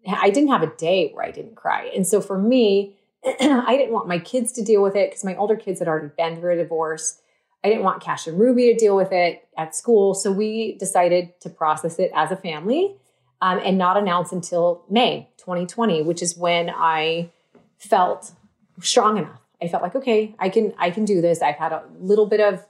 [0.07, 1.90] I didn't have a day where I didn't cry.
[1.94, 5.37] And so for me, I didn't want my kids to deal with it because my
[5.37, 7.20] older kids had already been through a divorce.
[7.64, 10.14] I didn't want Cash and Ruby to deal with it at school.
[10.14, 12.96] So we decided to process it as a family
[13.40, 17.30] um, and not announce until May 2020, which is when I
[17.78, 18.33] felt
[18.80, 19.40] strong enough.
[19.62, 21.40] I felt like, okay, I can, I can do this.
[21.40, 22.66] I've had a little bit of,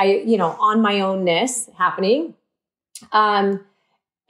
[0.00, 2.34] I, you know, on my ownness happening.
[3.12, 3.64] Um,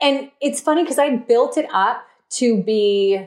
[0.01, 3.25] and it's funny because I built it up to be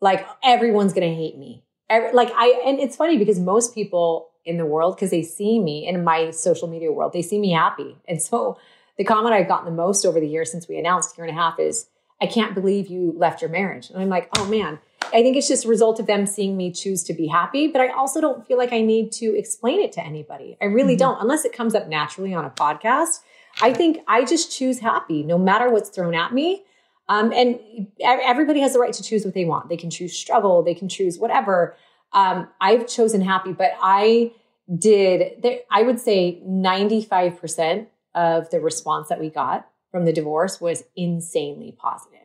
[0.00, 1.64] like everyone's gonna hate me.
[1.90, 5.58] Every, like I, and it's funny because most people in the world, because they see
[5.58, 7.98] me in my social media world, they see me happy.
[8.06, 8.58] And so
[8.96, 11.40] the comment I've gotten the most over the years since we announced year and a
[11.40, 11.88] half is,
[12.22, 13.90] I can't believe you left your marriage.
[13.90, 14.78] And I'm like, oh man,
[15.12, 17.66] I think it's just a result of them seeing me choose to be happy.
[17.68, 20.56] But I also don't feel like I need to explain it to anybody.
[20.60, 20.98] I really mm-hmm.
[20.98, 23.20] don't, unless it comes up naturally on a podcast.
[23.60, 26.64] I think I just choose happy no matter what's thrown at me.
[27.08, 27.58] Um, and
[28.02, 29.68] everybody has the right to choose what they want.
[29.68, 31.74] They can choose struggle, they can choose whatever.
[32.12, 34.32] Um, I've chosen happy, but I
[34.76, 40.60] did, there, I would say 95% of the response that we got from the divorce
[40.60, 42.17] was insanely positive.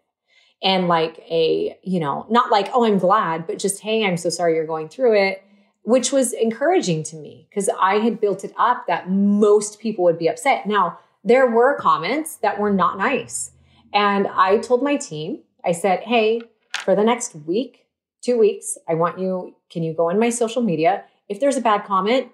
[0.64, 4.30] And like a, you know, not like, oh, I'm glad, but just, hey, I'm so
[4.30, 5.44] sorry you're going through it,
[5.82, 10.18] which was encouraging to me because I had built it up that most people would
[10.18, 10.66] be upset.
[10.66, 13.52] Now, there were comments that were not nice.
[13.94, 16.42] And I told my team, I said, hey,
[16.80, 17.86] for the next week,
[18.22, 21.04] two weeks, I want you, can you go in my social media?
[21.28, 22.30] If there's a bad comment,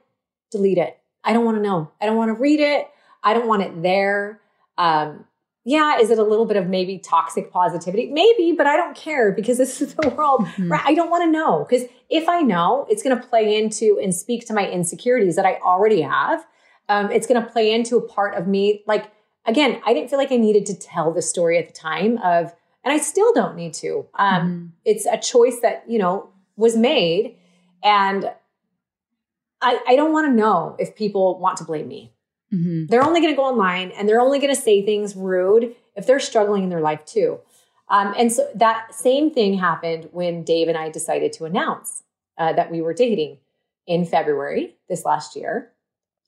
[0.52, 0.98] delete it.
[1.24, 1.92] I don't want to know.
[2.00, 2.88] I don't want to read it.
[3.24, 4.40] I don't want it there.
[4.78, 5.26] Um,
[5.66, 8.10] yeah, is it a little bit of maybe toxic positivity?
[8.12, 10.46] Maybe, but I don't care because this is the world.
[10.46, 10.72] Mm-hmm.
[10.72, 10.82] Right?
[10.86, 14.16] I don't want to know because if I know, it's going to play into and
[14.16, 16.46] speak to my insecurities that I already have
[16.90, 18.84] um, it's going to play into a part of me.
[18.88, 19.12] Like,
[19.46, 22.54] again, I didn't feel like I needed to tell the story at the time of,
[22.84, 24.08] and I still don't need to.
[24.16, 24.66] Um, mm-hmm.
[24.84, 27.38] It's a choice that, you know, was made.
[27.84, 28.32] And
[29.62, 32.12] I, I don't want to know if people want to blame me.
[32.54, 32.88] Mm-hmm.
[32.88, 36.08] They're only going to go online and they're only going to say things rude if
[36.08, 37.40] they're struggling in their life too.
[37.90, 42.04] Um, and so that same thing happened when Dave and I decided to announce
[42.38, 43.40] uh, that we were dating
[43.88, 45.72] in February this last year.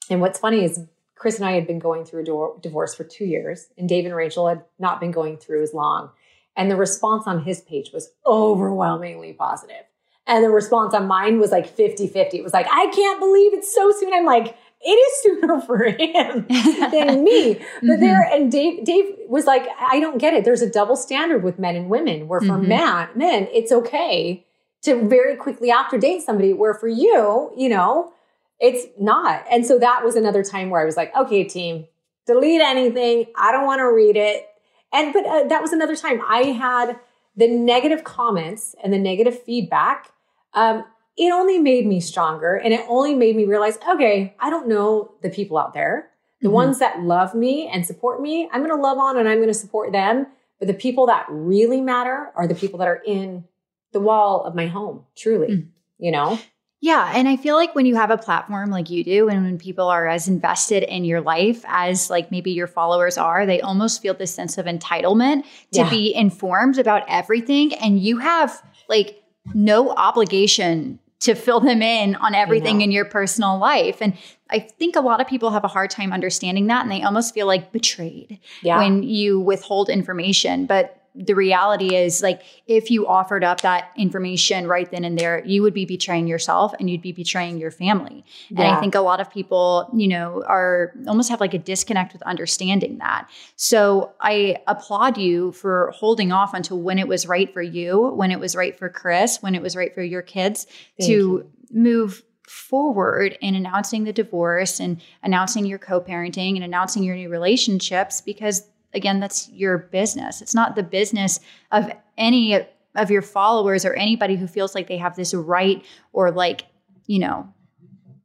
[0.09, 0.79] And what's funny is
[1.15, 4.15] Chris and I had been going through a divorce for two years, and Dave and
[4.15, 6.09] Rachel had not been going through as long.
[6.57, 9.83] And the response on his page was overwhelmingly positive.
[10.25, 12.37] And the response on mine was like 50 50.
[12.37, 14.13] It was like, I can't believe it's so soon.
[14.13, 16.45] I'm like, it is sooner for him
[16.91, 17.53] than me.
[17.53, 18.01] But mm-hmm.
[18.01, 20.43] there, and Dave, Dave was like, I don't get it.
[20.43, 22.67] There's a double standard with men and women where for mm-hmm.
[22.67, 24.45] man, men, it's okay
[24.83, 28.11] to very quickly after date somebody, where for you, you know,
[28.59, 29.43] it's not.
[29.51, 31.85] And so that was another time where I was like, okay, team,
[32.25, 33.25] delete anything.
[33.35, 34.47] I don't want to read it.
[34.93, 36.99] And, but uh, that was another time I had
[37.35, 40.11] the negative comments and the negative feedback.
[40.53, 40.83] Um,
[41.17, 45.15] it only made me stronger and it only made me realize, okay, I don't know
[45.21, 46.09] the people out there.
[46.41, 46.55] The mm-hmm.
[46.55, 49.47] ones that love me and support me, I'm going to love on and I'm going
[49.47, 50.27] to support them.
[50.59, 53.45] But the people that really matter are the people that are in
[53.93, 55.67] the wall of my home, truly, mm.
[55.97, 56.39] you know?
[56.81, 57.11] Yeah.
[57.13, 59.87] And I feel like when you have a platform like you do, and when people
[59.87, 64.15] are as invested in your life as like maybe your followers are, they almost feel
[64.15, 65.43] this sense of entitlement
[65.73, 65.89] to yeah.
[65.89, 67.75] be informed about everything.
[67.75, 69.20] And you have like
[69.53, 73.97] no obligation to fill them in on everything in your personal life.
[74.01, 74.17] And
[74.49, 77.33] I think a lot of people have a hard time understanding that and they almost
[77.33, 78.79] feel like betrayed yeah.
[78.79, 80.65] when you withhold information.
[80.65, 85.43] But the reality is like if you offered up that information right then and there
[85.45, 88.61] you would be betraying yourself and you'd be betraying your family yeah.
[88.61, 92.13] and i think a lot of people you know are almost have like a disconnect
[92.13, 97.53] with understanding that so i applaud you for holding off until when it was right
[97.53, 100.65] for you when it was right for chris when it was right for your kids
[100.97, 101.51] Thank to you.
[101.71, 108.19] move forward in announcing the divorce and announcing your co-parenting and announcing your new relationships
[108.19, 110.41] because again, that's your business.
[110.41, 111.39] It's not the business
[111.71, 112.59] of any
[112.95, 115.83] of your followers or anybody who feels like they have this right
[116.13, 116.65] or like,
[117.07, 117.51] you know,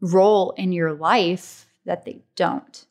[0.01, 2.85] role in your life that they don't.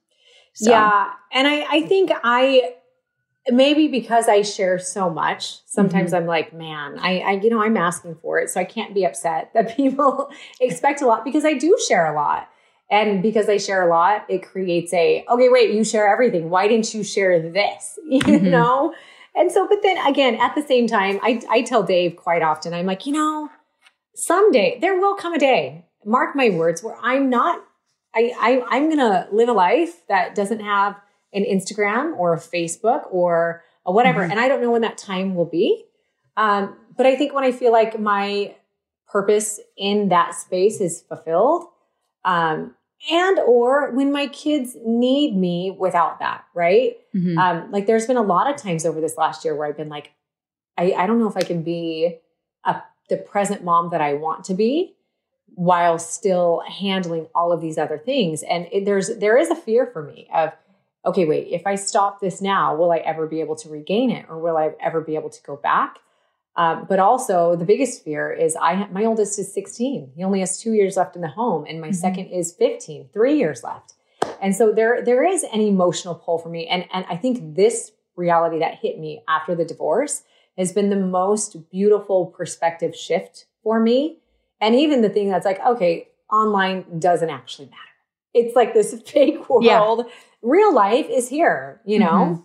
[0.53, 0.71] So.
[0.71, 1.11] Yeah.
[1.33, 2.75] And I, I think I,
[3.49, 6.23] maybe because I share so much, sometimes mm-hmm.
[6.23, 8.49] I'm like, man, I, I, you know, I'm asking for it.
[8.49, 10.29] So I can't be upset that people
[10.61, 12.49] expect a lot because I do share a lot.
[12.89, 16.49] And because I share a lot, it creates a, okay, wait, you share everything.
[16.49, 17.99] Why didn't you share this?
[18.07, 18.49] You mm-hmm.
[18.51, 18.93] know?
[19.35, 22.73] And so, but then again, at the same time, I, I tell Dave quite often,
[22.73, 23.49] I'm like, you know,
[24.13, 27.61] someday there will come a day, mark my words, where I'm not,
[28.15, 30.95] I, I I'm gonna live a life that doesn't have
[31.33, 34.21] an Instagram or a Facebook or a whatever.
[34.21, 34.31] Mm-hmm.
[34.31, 35.83] And I don't know when that time will be.
[36.37, 38.55] Um, but I think when I feel like my
[39.07, 41.65] purpose in that space is fulfilled,
[42.23, 42.74] um,
[43.11, 46.97] and or when my kids need me without that, right?
[47.13, 47.37] Mm-hmm.
[47.37, 49.89] Um, like there's been a lot of times over this last year where I've been
[49.89, 50.11] like,
[50.77, 52.17] I, I don't know if I can be
[52.63, 54.95] a, the present mom that I want to be
[55.47, 58.43] while still handling all of these other things.
[58.43, 60.51] And it, there's there is a fear for me of,
[61.05, 64.25] okay, wait, if I stop this now, will I ever be able to regain it,
[64.27, 65.99] or will I ever be able to go back?
[66.57, 70.11] Um, but also, the biggest fear is I my oldest is 16.
[70.15, 71.95] He only has two years left in the home, and my mm-hmm.
[71.95, 73.93] second is 15, three years left.
[74.41, 77.91] And so there there is an emotional pull for me, and and I think this
[78.15, 80.23] reality that hit me after the divorce
[80.57, 84.19] has been the most beautiful perspective shift for me.
[84.61, 87.81] And even the thing that's like, okay, online doesn't actually matter.
[88.33, 89.65] It's like this fake world.
[89.65, 90.03] Yeah.
[90.41, 92.05] Real life is here, you know?
[92.05, 92.41] Mm-hmm.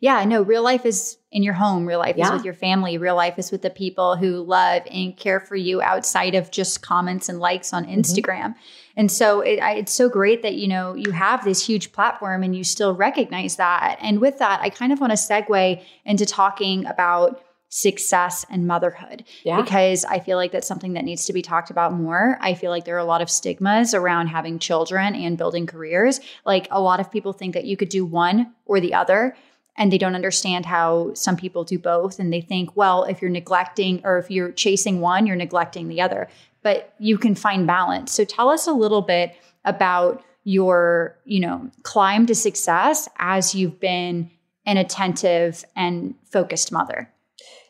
[0.00, 1.86] Yeah, no, real life is in your home.
[1.86, 2.26] Real life yeah.
[2.26, 2.98] is with your family.
[2.98, 6.82] Real life is with the people who love and care for you outside of just
[6.82, 8.00] comments and likes on mm-hmm.
[8.00, 8.50] Instagram.
[8.50, 8.60] Mm-hmm.
[8.96, 12.42] And so it, I, it's so great that, you know, you have this huge platform
[12.42, 13.98] and you still recognize that.
[14.00, 17.42] And with that, I kind of want to segue into talking about
[17.74, 19.58] success and motherhood yeah.
[19.58, 22.36] because I feel like that's something that needs to be talked about more.
[22.42, 26.20] I feel like there are a lot of stigmas around having children and building careers.
[26.44, 29.34] Like a lot of people think that you could do one or the other
[29.76, 33.30] and they don't understand how some people do both and they think well if you're
[33.30, 36.28] neglecting or if you're chasing one you're neglecting the other.
[36.62, 38.12] But you can find balance.
[38.12, 43.78] So tell us a little bit about your you know climb to success as you've
[43.78, 44.30] been
[44.66, 47.10] an attentive and focused mother.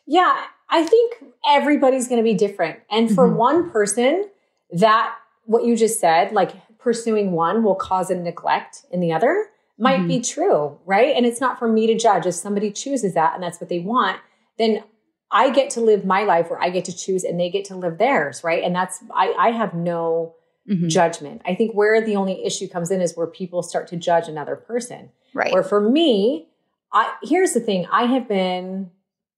[0.05, 2.79] Yeah i think everybody's going to be different.
[2.89, 3.37] And for mm-hmm.
[3.37, 4.29] one person
[4.71, 9.47] that what you just said like pursuing one will cause a neglect in the other
[9.83, 10.07] might mm-hmm.
[10.07, 11.13] be true, right?
[11.15, 12.25] And it's not for me to judge.
[12.25, 14.19] If somebody chooses that and that's what they want,
[14.57, 14.83] then
[15.29, 17.75] I get to live my life where I get to choose and they get to
[17.75, 18.63] live theirs, right?
[18.63, 20.35] And that's, I, I have no
[20.69, 20.87] mm-hmm.
[20.87, 21.41] judgment.
[21.45, 24.55] I think where the only issue comes in is where people start to judge another
[24.55, 25.09] person.
[25.33, 25.51] Right.
[25.51, 26.47] Or for me,
[26.93, 28.89] I, here's the thing I have been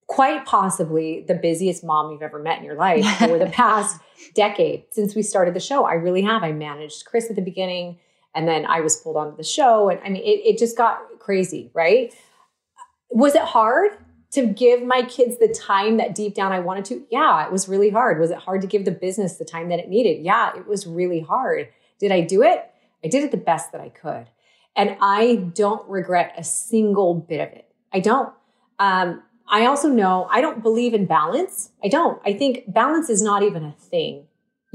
[0.08, 4.00] quite possibly the busiest mom you've ever met in your life for the past
[4.36, 5.86] decade since we started the show.
[5.86, 6.44] I really have.
[6.44, 7.98] I managed Chris at the beginning.
[8.36, 9.90] And then I was pulled onto the show.
[9.90, 12.14] And I mean, it, it just got crazy, right?
[13.10, 13.92] Was it hard
[14.32, 17.06] to give my kids the time that deep down I wanted to?
[17.10, 18.20] Yeah, it was really hard.
[18.20, 20.24] Was it hard to give the business the time that it needed?
[20.24, 21.70] Yeah, it was really hard.
[22.00, 22.70] Did I do it?
[23.04, 24.28] I did it the best that I could.
[24.76, 27.70] And I don't regret a single bit of it.
[27.94, 28.34] I don't.
[28.78, 31.70] Um, I also know I don't believe in balance.
[31.84, 32.22] I don't.
[32.26, 34.26] I think balance is not even a thing.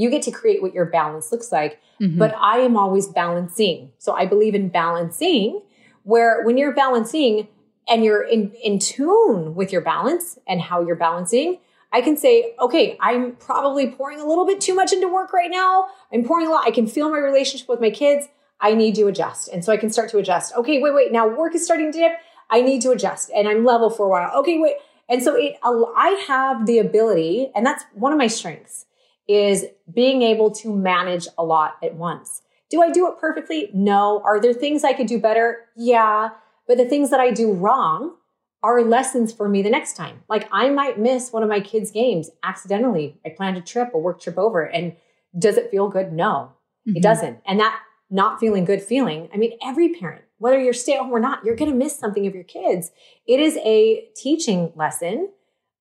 [0.00, 1.78] You get to create what your balance looks like.
[2.00, 2.18] Mm-hmm.
[2.18, 3.92] But I am always balancing.
[3.98, 5.60] So I believe in balancing,
[6.04, 7.48] where when you're balancing
[7.86, 11.58] and you're in, in tune with your balance and how you're balancing,
[11.92, 15.50] I can say, okay, I'm probably pouring a little bit too much into work right
[15.50, 15.88] now.
[16.10, 16.66] I'm pouring a lot.
[16.66, 18.26] I can feel my relationship with my kids.
[18.58, 19.48] I need to adjust.
[19.48, 20.54] And so I can start to adjust.
[20.56, 21.12] Okay, wait, wait.
[21.12, 22.12] Now work is starting to dip.
[22.48, 24.34] I need to adjust and I'm level for a while.
[24.40, 24.76] Okay, wait.
[25.10, 28.86] And so it, I have the ability, and that's one of my strengths
[29.30, 32.42] is being able to manage a lot at once.
[32.70, 33.70] Do I do it perfectly?
[33.72, 34.22] No.
[34.24, 35.66] Are there things I could do better?
[35.76, 36.30] Yeah.
[36.66, 38.16] But the things that I do wrong
[38.62, 40.22] are lessons for me the next time.
[40.28, 43.18] Like I might miss one of my kids' games accidentally.
[43.24, 44.96] I planned a trip, a work trip over, and
[45.38, 46.12] does it feel good?
[46.12, 46.52] No,
[46.86, 46.96] mm-hmm.
[46.96, 47.40] it doesn't.
[47.46, 51.12] And that not feeling good feeling, I mean, every parent, whether you're stay at home
[51.12, 52.90] or not, you're going to miss something of your kids.
[53.26, 55.30] It is a teaching lesson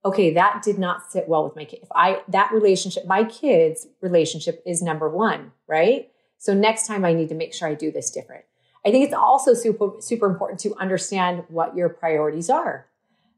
[0.06, 1.80] okay, that did not sit well with my kid.
[1.82, 6.10] If I, that relationship, my kids' relationship is number one, right?
[6.38, 8.46] So next time I need to make sure I do this different.
[8.86, 12.88] I think it's also super, super important to understand what your priorities are.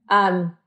[0.09, 0.57] Um,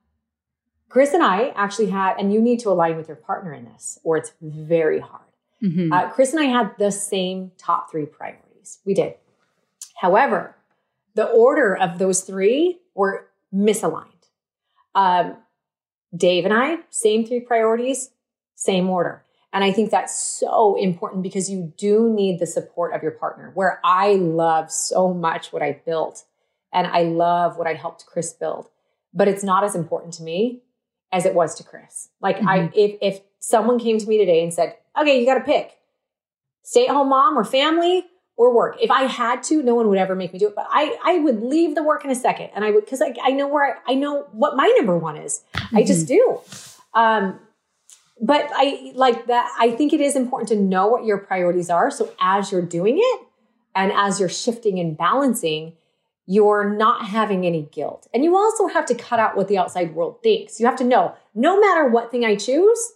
[0.89, 3.99] Chris and I actually had, and you need to align with your partner in this,
[4.03, 5.23] or it's very hard.
[5.63, 5.93] Mm-hmm.
[5.93, 8.81] Uh, Chris and I had the same top three priorities.
[8.85, 9.15] We did.
[9.97, 10.57] However,
[11.15, 14.09] the order of those three were misaligned.
[14.95, 15.37] Um,
[16.17, 18.11] Dave and I, same three priorities,
[18.55, 19.23] same order.
[19.53, 23.53] And I think that's so important because you do need the support of your partner.
[23.55, 26.25] Where I love so much what I built
[26.73, 28.69] and I love what I helped Chris build,
[29.13, 30.63] but it's not as important to me
[31.13, 32.09] as it was to Chris.
[32.21, 32.49] Like mm-hmm.
[32.49, 35.79] I if if someone came to me today and said, "Okay, you got to pick.
[36.63, 38.07] Stay-at-home mom or family
[38.37, 38.77] or work.
[38.81, 40.55] If I had to, no one would ever make me do it.
[40.55, 43.15] But I, I would leave the work in a second and I would, cause I,
[43.23, 45.43] I know where I, I know what my number one is.
[45.55, 45.77] Mm-hmm.
[45.77, 46.15] I just mm-hmm.
[46.15, 46.99] do.
[46.99, 47.41] Um,
[48.21, 49.55] but I like that.
[49.59, 51.91] I think it is important to know what your priorities are.
[51.91, 53.21] So as you're doing it
[53.75, 55.75] and as you're shifting and balancing,
[56.27, 58.09] you're not having any guilt.
[58.15, 60.59] And you also have to cut out what the outside world thinks.
[60.59, 62.93] You have to know no matter what thing I choose,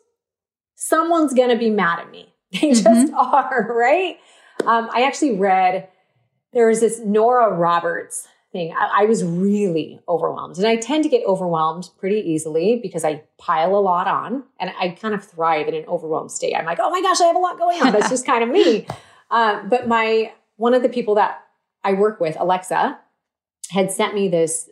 [0.75, 2.35] someone's going to be mad at me.
[2.53, 3.15] They just mm-hmm.
[3.15, 4.17] are, right?
[4.67, 5.89] Um, I actually read
[6.53, 8.73] there was this Nora Roberts thing.
[8.73, 10.57] I, I, was really overwhelmed.
[10.57, 14.73] And I tend to get overwhelmed pretty easily because I pile a lot on and
[14.81, 16.55] I kind of thrive in an overwhelmed state.
[16.55, 17.93] I'm like, oh my gosh, I have a lot going on.
[17.93, 18.87] That's just kind of me.
[19.31, 21.45] Uh, but my, one of the people that
[21.85, 22.99] I work with, Alexa,
[23.69, 24.71] had sent me this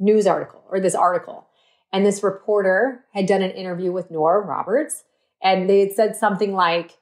[0.00, 1.46] news article or this article.
[1.92, 5.04] And this reporter had done an interview with Nora Roberts.
[5.40, 6.98] And they had said something like,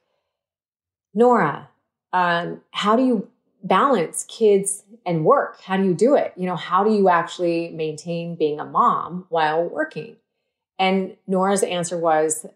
[1.14, 1.69] Nora,
[2.12, 3.28] um, how do you
[3.62, 5.60] balance kids and work?
[5.62, 6.32] How do you do it?
[6.36, 10.16] You know, how do you actually maintain being a mom while working?
[10.78, 12.46] And Nora's answer was,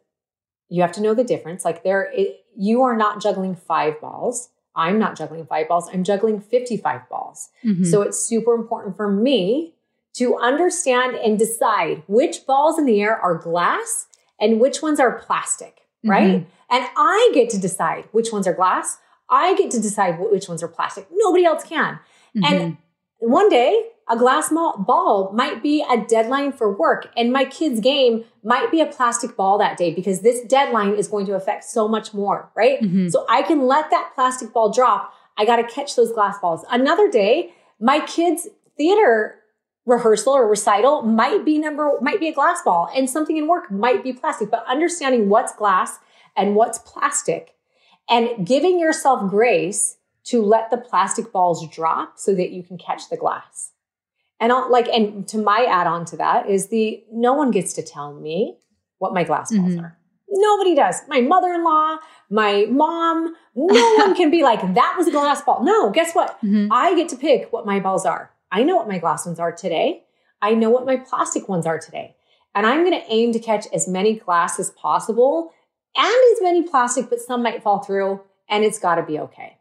[0.69, 1.65] you have to know the difference.
[1.65, 4.49] Like there, it, you are not juggling five balls.
[4.75, 5.89] I'm not juggling five balls.
[5.93, 7.51] I'm juggling 55 balls.
[7.65, 7.85] Mm-hmm.
[7.85, 9.75] So it's super important for me
[10.15, 14.07] to understand and decide which balls in the air are glass
[14.41, 16.43] and which ones are plastic, right?
[16.43, 16.51] Mm-hmm.
[16.71, 18.99] And I get to decide which ones are glass.
[19.29, 21.09] I get to decide which ones are plastic.
[21.13, 21.99] Nobody else can.
[22.37, 22.45] Mm-hmm.
[22.45, 22.77] And
[23.19, 28.25] one day, a glass ball might be a deadline for work, and my kid's game
[28.43, 31.89] might be a plastic ball that day because this deadline is going to affect so
[31.89, 32.81] much more, right?
[32.83, 33.09] Mm-hmm.
[33.09, 35.15] So I can let that plastic ball drop.
[35.39, 36.65] I got to catch those glass balls.
[36.71, 39.37] Another day, my kid's theater
[39.87, 43.71] rehearsal or recital might be number might be a glass ball and something in work
[43.71, 45.99] might be plastic but understanding what's glass
[46.37, 47.54] and what's plastic
[48.09, 53.09] and giving yourself grace to let the plastic balls drop so that you can catch
[53.11, 53.73] the glass.
[54.41, 57.73] And I'll, like, and to my add on to that is the no one gets
[57.75, 58.57] to tell me
[58.99, 59.85] what my glass balls mm-hmm.
[59.85, 59.99] are.
[60.29, 61.01] Nobody does.
[61.09, 61.99] My mother in law,
[62.31, 65.63] my mom, no one can be like, that was a glass ball.
[65.63, 66.39] No, guess what?
[66.43, 66.73] Mm-hmm.
[66.73, 68.33] I get to pick what my balls are.
[68.51, 70.05] I know what my glass ones are today.
[70.43, 72.17] I know what my plastic ones are today.
[72.55, 75.53] And I'm going to aim to catch as many glass as possible
[75.97, 79.59] and as many plastic, but some might fall through and it's got to be okay.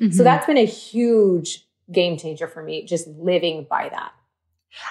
[0.00, 0.12] Mm-hmm.
[0.12, 4.12] So that's been a huge game changer for me, just living by that.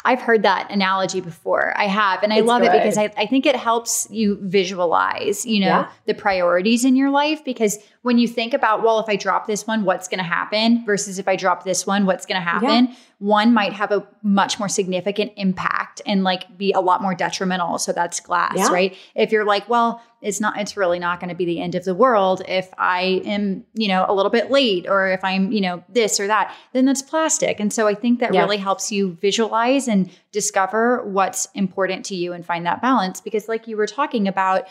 [0.03, 1.73] I've heard that analogy before.
[1.77, 2.71] I have, and I it's love good.
[2.71, 5.91] it because I, I think it helps you visualize, you know, yeah.
[6.05, 7.43] the priorities in your life.
[7.45, 10.83] Because when you think about, well, if I drop this one, what's going to happen
[10.85, 12.87] versus if I drop this one, what's going to happen?
[12.87, 12.95] Yeah.
[13.19, 17.77] One might have a much more significant impact and like be a lot more detrimental.
[17.77, 18.71] So that's glass, yeah.
[18.71, 18.97] right?
[19.13, 21.85] If you're like, well, it's not, it's really not going to be the end of
[21.85, 25.61] the world if I am, you know, a little bit late or if I'm, you
[25.61, 27.59] know, this or that, then that's plastic.
[27.59, 28.41] And so I think that yeah.
[28.41, 33.21] really helps you visualize and discover what's important to you and find that balance.
[33.21, 34.67] Because like you were talking about,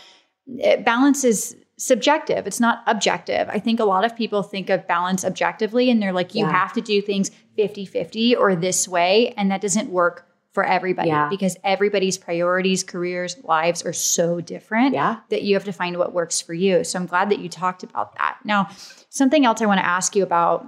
[0.60, 2.48] eh, balance is subjective.
[2.48, 3.48] It's not objective.
[3.48, 6.50] I think a lot of people think of balance objectively and they're like, you yeah.
[6.50, 9.32] have to do things 50 50 or this way.
[9.36, 11.28] And that doesn't work for everybody yeah.
[11.28, 15.18] because everybody's priorities, careers, lives are so different yeah.
[15.28, 16.84] that you have to find what works for you.
[16.84, 18.38] So I'm glad that you talked about that.
[18.44, 18.68] Now,
[19.10, 20.64] something else I want to ask you about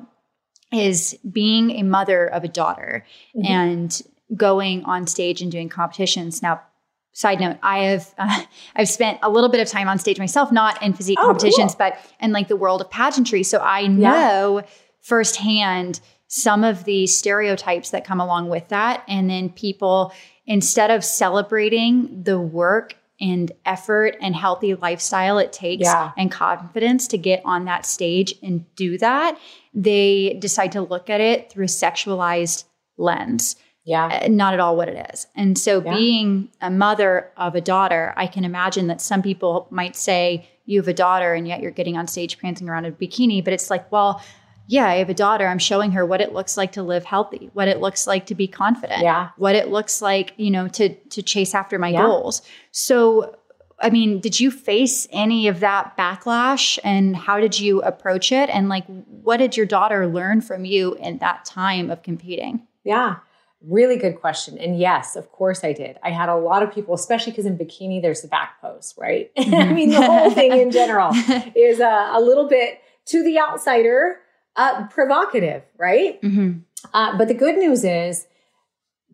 [0.72, 3.46] is being a mother of a daughter mm-hmm.
[3.46, 4.02] and
[4.34, 6.42] going on stage and doing competitions.
[6.42, 6.62] Now,
[7.12, 8.42] side note i have uh,
[8.76, 11.74] i've spent a little bit of time on stage myself not in physique oh, competitions
[11.74, 11.78] cool.
[11.78, 14.66] but in like the world of pageantry so i know yeah.
[15.00, 20.12] firsthand some of the stereotypes that come along with that and then people
[20.46, 26.12] instead of celebrating the work and effort and healthy lifestyle it takes yeah.
[26.18, 29.38] and confidence to get on that stage and do that
[29.72, 32.64] they decide to look at it through a sexualized
[32.98, 33.56] lens
[33.86, 34.22] yeah.
[34.24, 35.28] Uh, not at all what it is.
[35.36, 35.94] And so, yeah.
[35.94, 40.80] being a mother of a daughter, I can imagine that some people might say, You
[40.80, 43.44] have a daughter, and yet you're getting on stage prancing around in a bikini.
[43.44, 44.20] But it's like, Well,
[44.66, 45.46] yeah, I have a daughter.
[45.46, 48.34] I'm showing her what it looks like to live healthy, what it looks like to
[48.34, 49.30] be confident, yeah.
[49.36, 52.02] what it looks like, you know, to to chase after my yeah.
[52.02, 52.42] goals.
[52.72, 53.36] So,
[53.80, 58.50] I mean, did you face any of that backlash and how did you approach it?
[58.50, 62.66] And like, what did your daughter learn from you in that time of competing?
[62.84, 63.16] Yeah.
[63.62, 64.58] Really good question.
[64.58, 65.98] And yes, of course I did.
[66.02, 69.34] I had a lot of people, especially because in bikini, there's the back pose, right?
[69.34, 69.54] Mm-hmm.
[69.70, 71.10] I mean, the whole thing in general
[71.54, 74.18] is a, a, little bit to the outsider,
[74.56, 76.20] uh, provocative, right?
[76.22, 76.58] Mm-hmm.
[76.92, 78.26] Uh, but the good news is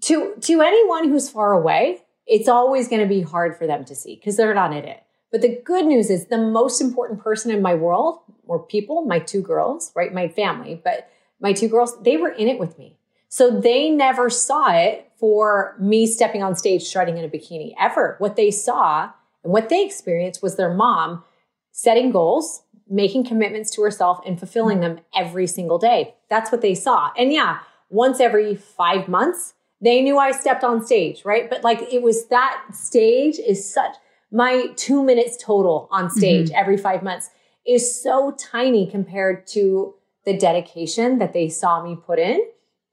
[0.03, 3.95] to, to anyone who's far away, it's always going to be hard for them to
[3.95, 5.03] see because they're not in it.
[5.31, 9.19] But the good news is the most important person in my world or people, my
[9.19, 10.13] two girls, right?
[10.13, 11.09] My family, but
[11.41, 12.99] my two girls, they were in it with me.
[13.29, 18.17] So they never saw it for me stepping on stage strutting in a bikini ever.
[18.19, 19.11] What they saw
[19.43, 21.25] And what they experienced was their mom
[21.71, 26.15] setting goals, making commitments to herself, and fulfilling them every single day.
[26.29, 27.11] That's what they saw.
[27.17, 27.61] And yeah,
[27.91, 31.51] once every five months, they knew I stepped on stage, right?
[31.51, 33.95] But like it was that stage is such
[34.31, 36.57] my two minutes total on stage mm-hmm.
[36.57, 37.31] every five months
[37.67, 42.41] is so tiny compared to the dedication that they saw me put in.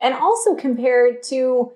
[0.02, 1.72] And also compared to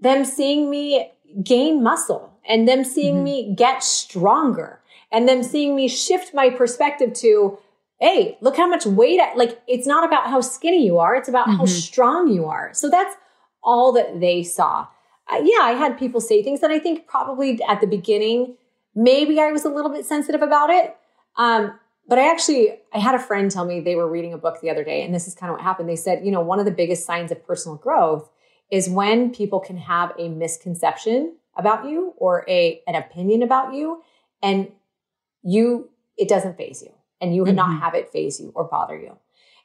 [0.00, 1.10] them seeing me
[1.42, 3.24] gain muscle and them seeing mm-hmm.
[3.24, 4.77] me get stronger
[5.12, 7.58] and them seeing me shift my perspective to,
[8.00, 11.16] Hey, look how much weight, I, like it's not about how skinny you are.
[11.16, 11.58] It's about mm-hmm.
[11.58, 12.70] how strong you are.
[12.72, 13.14] So that's
[13.62, 14.86] all that they saw.
[15.30, 18.56] Uh, yeah, I had people say things that I think probably at the beginning,
[18.94, 20.96] maybe I was a little bit sensitive about it.
[21.36, 21.78] Um,
[22.08, 24.70] but I actually, I had a friend tell me they were reading a book the
[24.70, 25.88] other day, and this is kind of what happened.
[25.88, 28.30] They said, you know, one of the biggest signs of personal growth
[28.70, 34.02] is when people can have a misconception about you or a an opinion about you,
[34.42, 34.72] and
[35.42, 37.54] you it doesn't faze you, and you mm-hmm.
[37.54, 39.16] not have it faze you or bother you.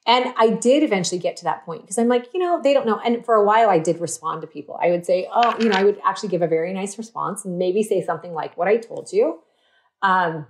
[0.06, 2.86] And I did eventually get to that point because I'm like, you know, they don't
[2.86, 3.00] know.
[3.00, 4.78] And for a while, I did respond to people.
[4.82, 7.58] I would say, oh, you know, I would actually give a very nice response and
[7.58, 9.40] maybe say something like what I told you.
[10.02, 10.46] Um,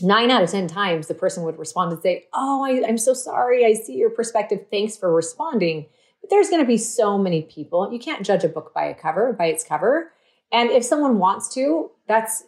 [0.00, 3.14] nine out of 10 times the person would respond and say, Oh, I, am so
[3.14, 3.64] sorry.
[3.64, 4.66] I see your perspective.
[4.68, 5.86] Thanks for responding.
[6.20, 7.92] But there's going to be so many people.
[7.92, 10.12] You can't judge a book by a cover, by its cover.
[10.50, 12.44] And if someone wants to, that's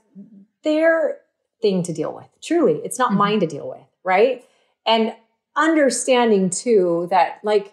[0.63, 1.19] their
[1.65, 2.29] thing to deal with.
[2.43, 3.19] Truly, it's not mm-hmm.
[3.19, 3.87] mine to deal with.
[4.05, 4.45] Right.
[4.87, 5.15] And
[5.57, 7.73] understanding too that, like,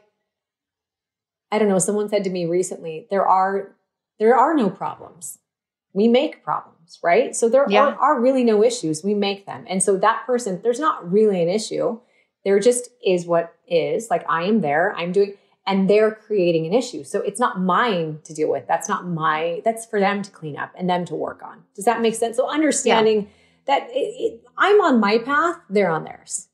[1.51, 3.75] I don't know, someone said to me recently, there are,
[4.17, 5.39] there are no problems.
[5.93, 6.71] We make problems
[7.03, 7.35] right?
[7.35, 7.83] So there yeah.
[7.83, 9.03] are, are really no issues.
[9.03, 9.65] We make them.
[9.67, 11.99] And so that person, there's not really an issue.
[12.43, 14.09] There just is what is.
[14.09, 15.35] Like I am there, I'm doing,
[15.65, 17.03] and they're creating an issue.
[17.03, 18.67] So it's not mine to deal with.
[18.67, 21.63] That's not my, that's for them to clean up and them to work on.
[21.75, 22.35] Does that make sense?
[22.35, 23.27] So understanding yeah.
[23.67, 26.47] That it, it, I'm on my path, they're on theirs.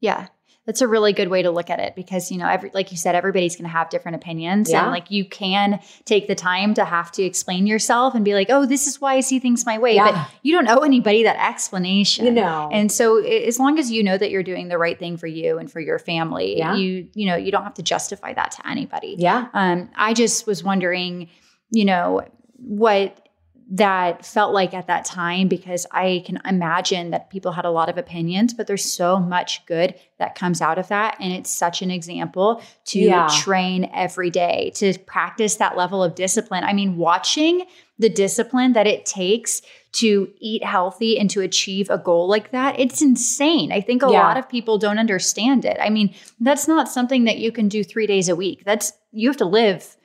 [0.00, 0.28] Yeah
[0.68, 2.98] that's a really good way to look at it because you know every like you
[2.98, 4.82] said everybody's going to have different opinions yeah.
[4.82, 8.48] and like you can take the time to have to explain yourself and be like
[8.50, 10.10] oh this is why i see things my way yeah.
[10.10, 14.02] but you don't owe anybody that explanation you know and so as long as you
[14.02, 16.76] know that you're doing the right thing for you and for your family yeah.
[16.76, 20.46] you you know you don't have to justify that to anybody yeah um i just
[20.46, 21.30] was wondering
[21.70, 22.22] you know
[22.56, 23.27] what
[23.70, 27.90] that felt like at that time because I can imagine that people had a lot
[27.90, 31.18] of opinions, but there's so much good that comes out of that.
[31.20, 33.28] And it's such an example to yeah.
[33.42, 36.64] train every day, to practice that level of discipline.
[36.64, 37.66] I mean, watching
[37.98, 39.60] the discipline that it takes
[39.92, 43.70] to eat healthy and to achieve a goal like that, it's insane.
[43.70, 44.22] I think a yeah.
[44.22, 45.76] lot of people don't understand it.
[45.78, 48.64] I mean, that's not something that you can do three days a week.
[48.64, 49.97] That's, you have to live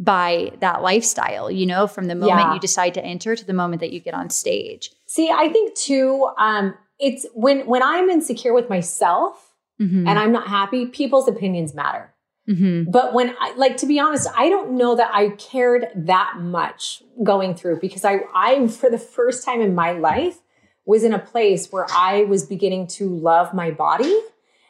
[0.00, 2.54] by that lifestyle, you know, from the moment yeah.
[2.54, 4.90] you decide to enter to the moment that you get on stage.
[5.06, 10.08] See, I think too, um, it's when when I'm insecure with myself mm-hmm.
[10.08, 12.14] and I'm not happy, people's opinions matter.
[12.48, 12.90] Mm-hmm.
[12.90, 17.02] But when I like to be honest, I don't know that I cared that much
[17.22, 20.38] going through because I I for the first time in my life
[20.86, 24.18] was in a place where I was beginning to love my body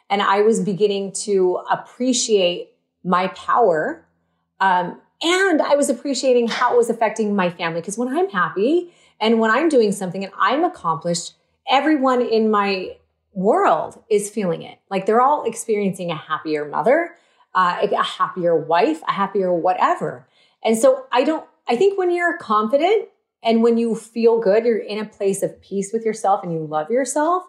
[0.09, 2.71] and I was beginning to appreciate
[3.03, 4.05] my power
[4.59, 7.81] um, and I was appreciating how it was affecting my family.
[7.81, 11.33] Because when I'm happy and when I'm doing something and I'm accomplished,
[11.69, 12.97] everyone in my
[13.33, 14.79] world is feeling it.
[14.89, 17.15] Like they're all experiencing a happier mother,
[17.53, 20.27] uh, a happier wife, a happier whatever.
[20.63, 23.09] And so I don't, I think when you're confident
[23.43, 26.65] and when you feel good, you're in a place of peace with yourself and you
[26.65, 27.43] love yourself,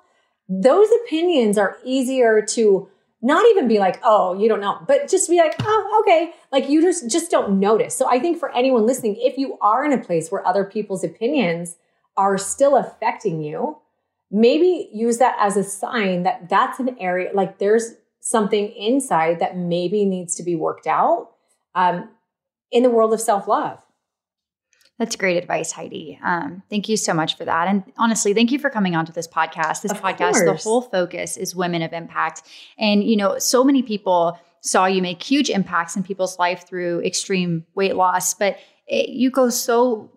[0.48, 2.88] those opinions are easier to
[3.22, 6.32] not even be like, oh, you don't know, but just be like, oh, okay.
[6.50, 7.94] Like you just, just don't notice.
[7.94, 11.04] So I think for anyone listening, if you are in a place where other people's
[11.04, 11.76] opinions
[12.16, 13.78] are still affecting you,
[14.30, 19.56] maybe use that as a sign that that's an area, like there's something inside that
[19.56, 21.30] maybe needs to be worked out
[21.76, 22.08] um,
[22.72, 23.78] in the world of self love.
[25.02, 26.16] That's great advice, Heidi.
[26.22, 27.66] Um, thank you so much for that.
[27.66, 29.82] And honestly, thank you for coming onto this podcast.
[29.82, 30.62] This of podcast, course.
[30.62, 32.42] the whole focus is women of impact.
[32.78, 37.00] And, you know, so many people saw you make huge impacts in people's life through
[37.00, 40.16] extreme weight loss, but it, you go so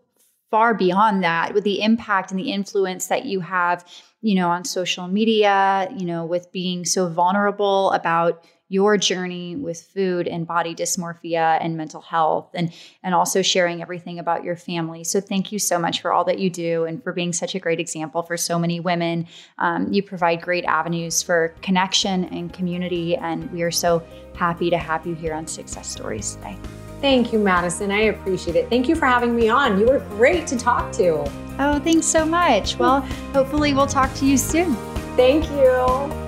[0.51, 3.83] far beyond that with the impact and the influence that you have,
[4.21, 9.81] you know, on social media, you know, with being so vulnerable about your journey with
[9.81, 15.03] food and body dysmorphia and mental health and and also sharing everything about your family.
[15.03, 17.59] So thank you so much for all that you do and for being such a
[17.59, 19.27] great example for so many women.
[19.59, 24.03] Um, you provide great avenues for connection and community and we are so
[24.35, 26.57] happy to have you here on success stories today.
[27.01, 27.91] Thank you madison.
[27.91, 28.69] I appreciate it.
[28.69, 29.79] Thank you for having me on.
[29.79, 31.23] You were great to talk to.
[31.59, 32.77] Oh, thanks so much.
[32.77, 33.01] Well,
[33.31, 34.75] hopefully, we'll talk to you soon.
[35.15, 36.24] Thank you.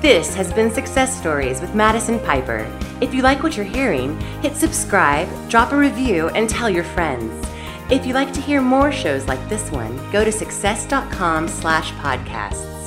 [0.00, 2.66] This has been Success Stories with Madison Piper.
[3.02, 7.46] If you like what you're hearing, hit subscribe, drop a review, and tell your friends.
[7.90, 12.79] If you'd like to hear more shows like this one, go to success.com slash podcasts.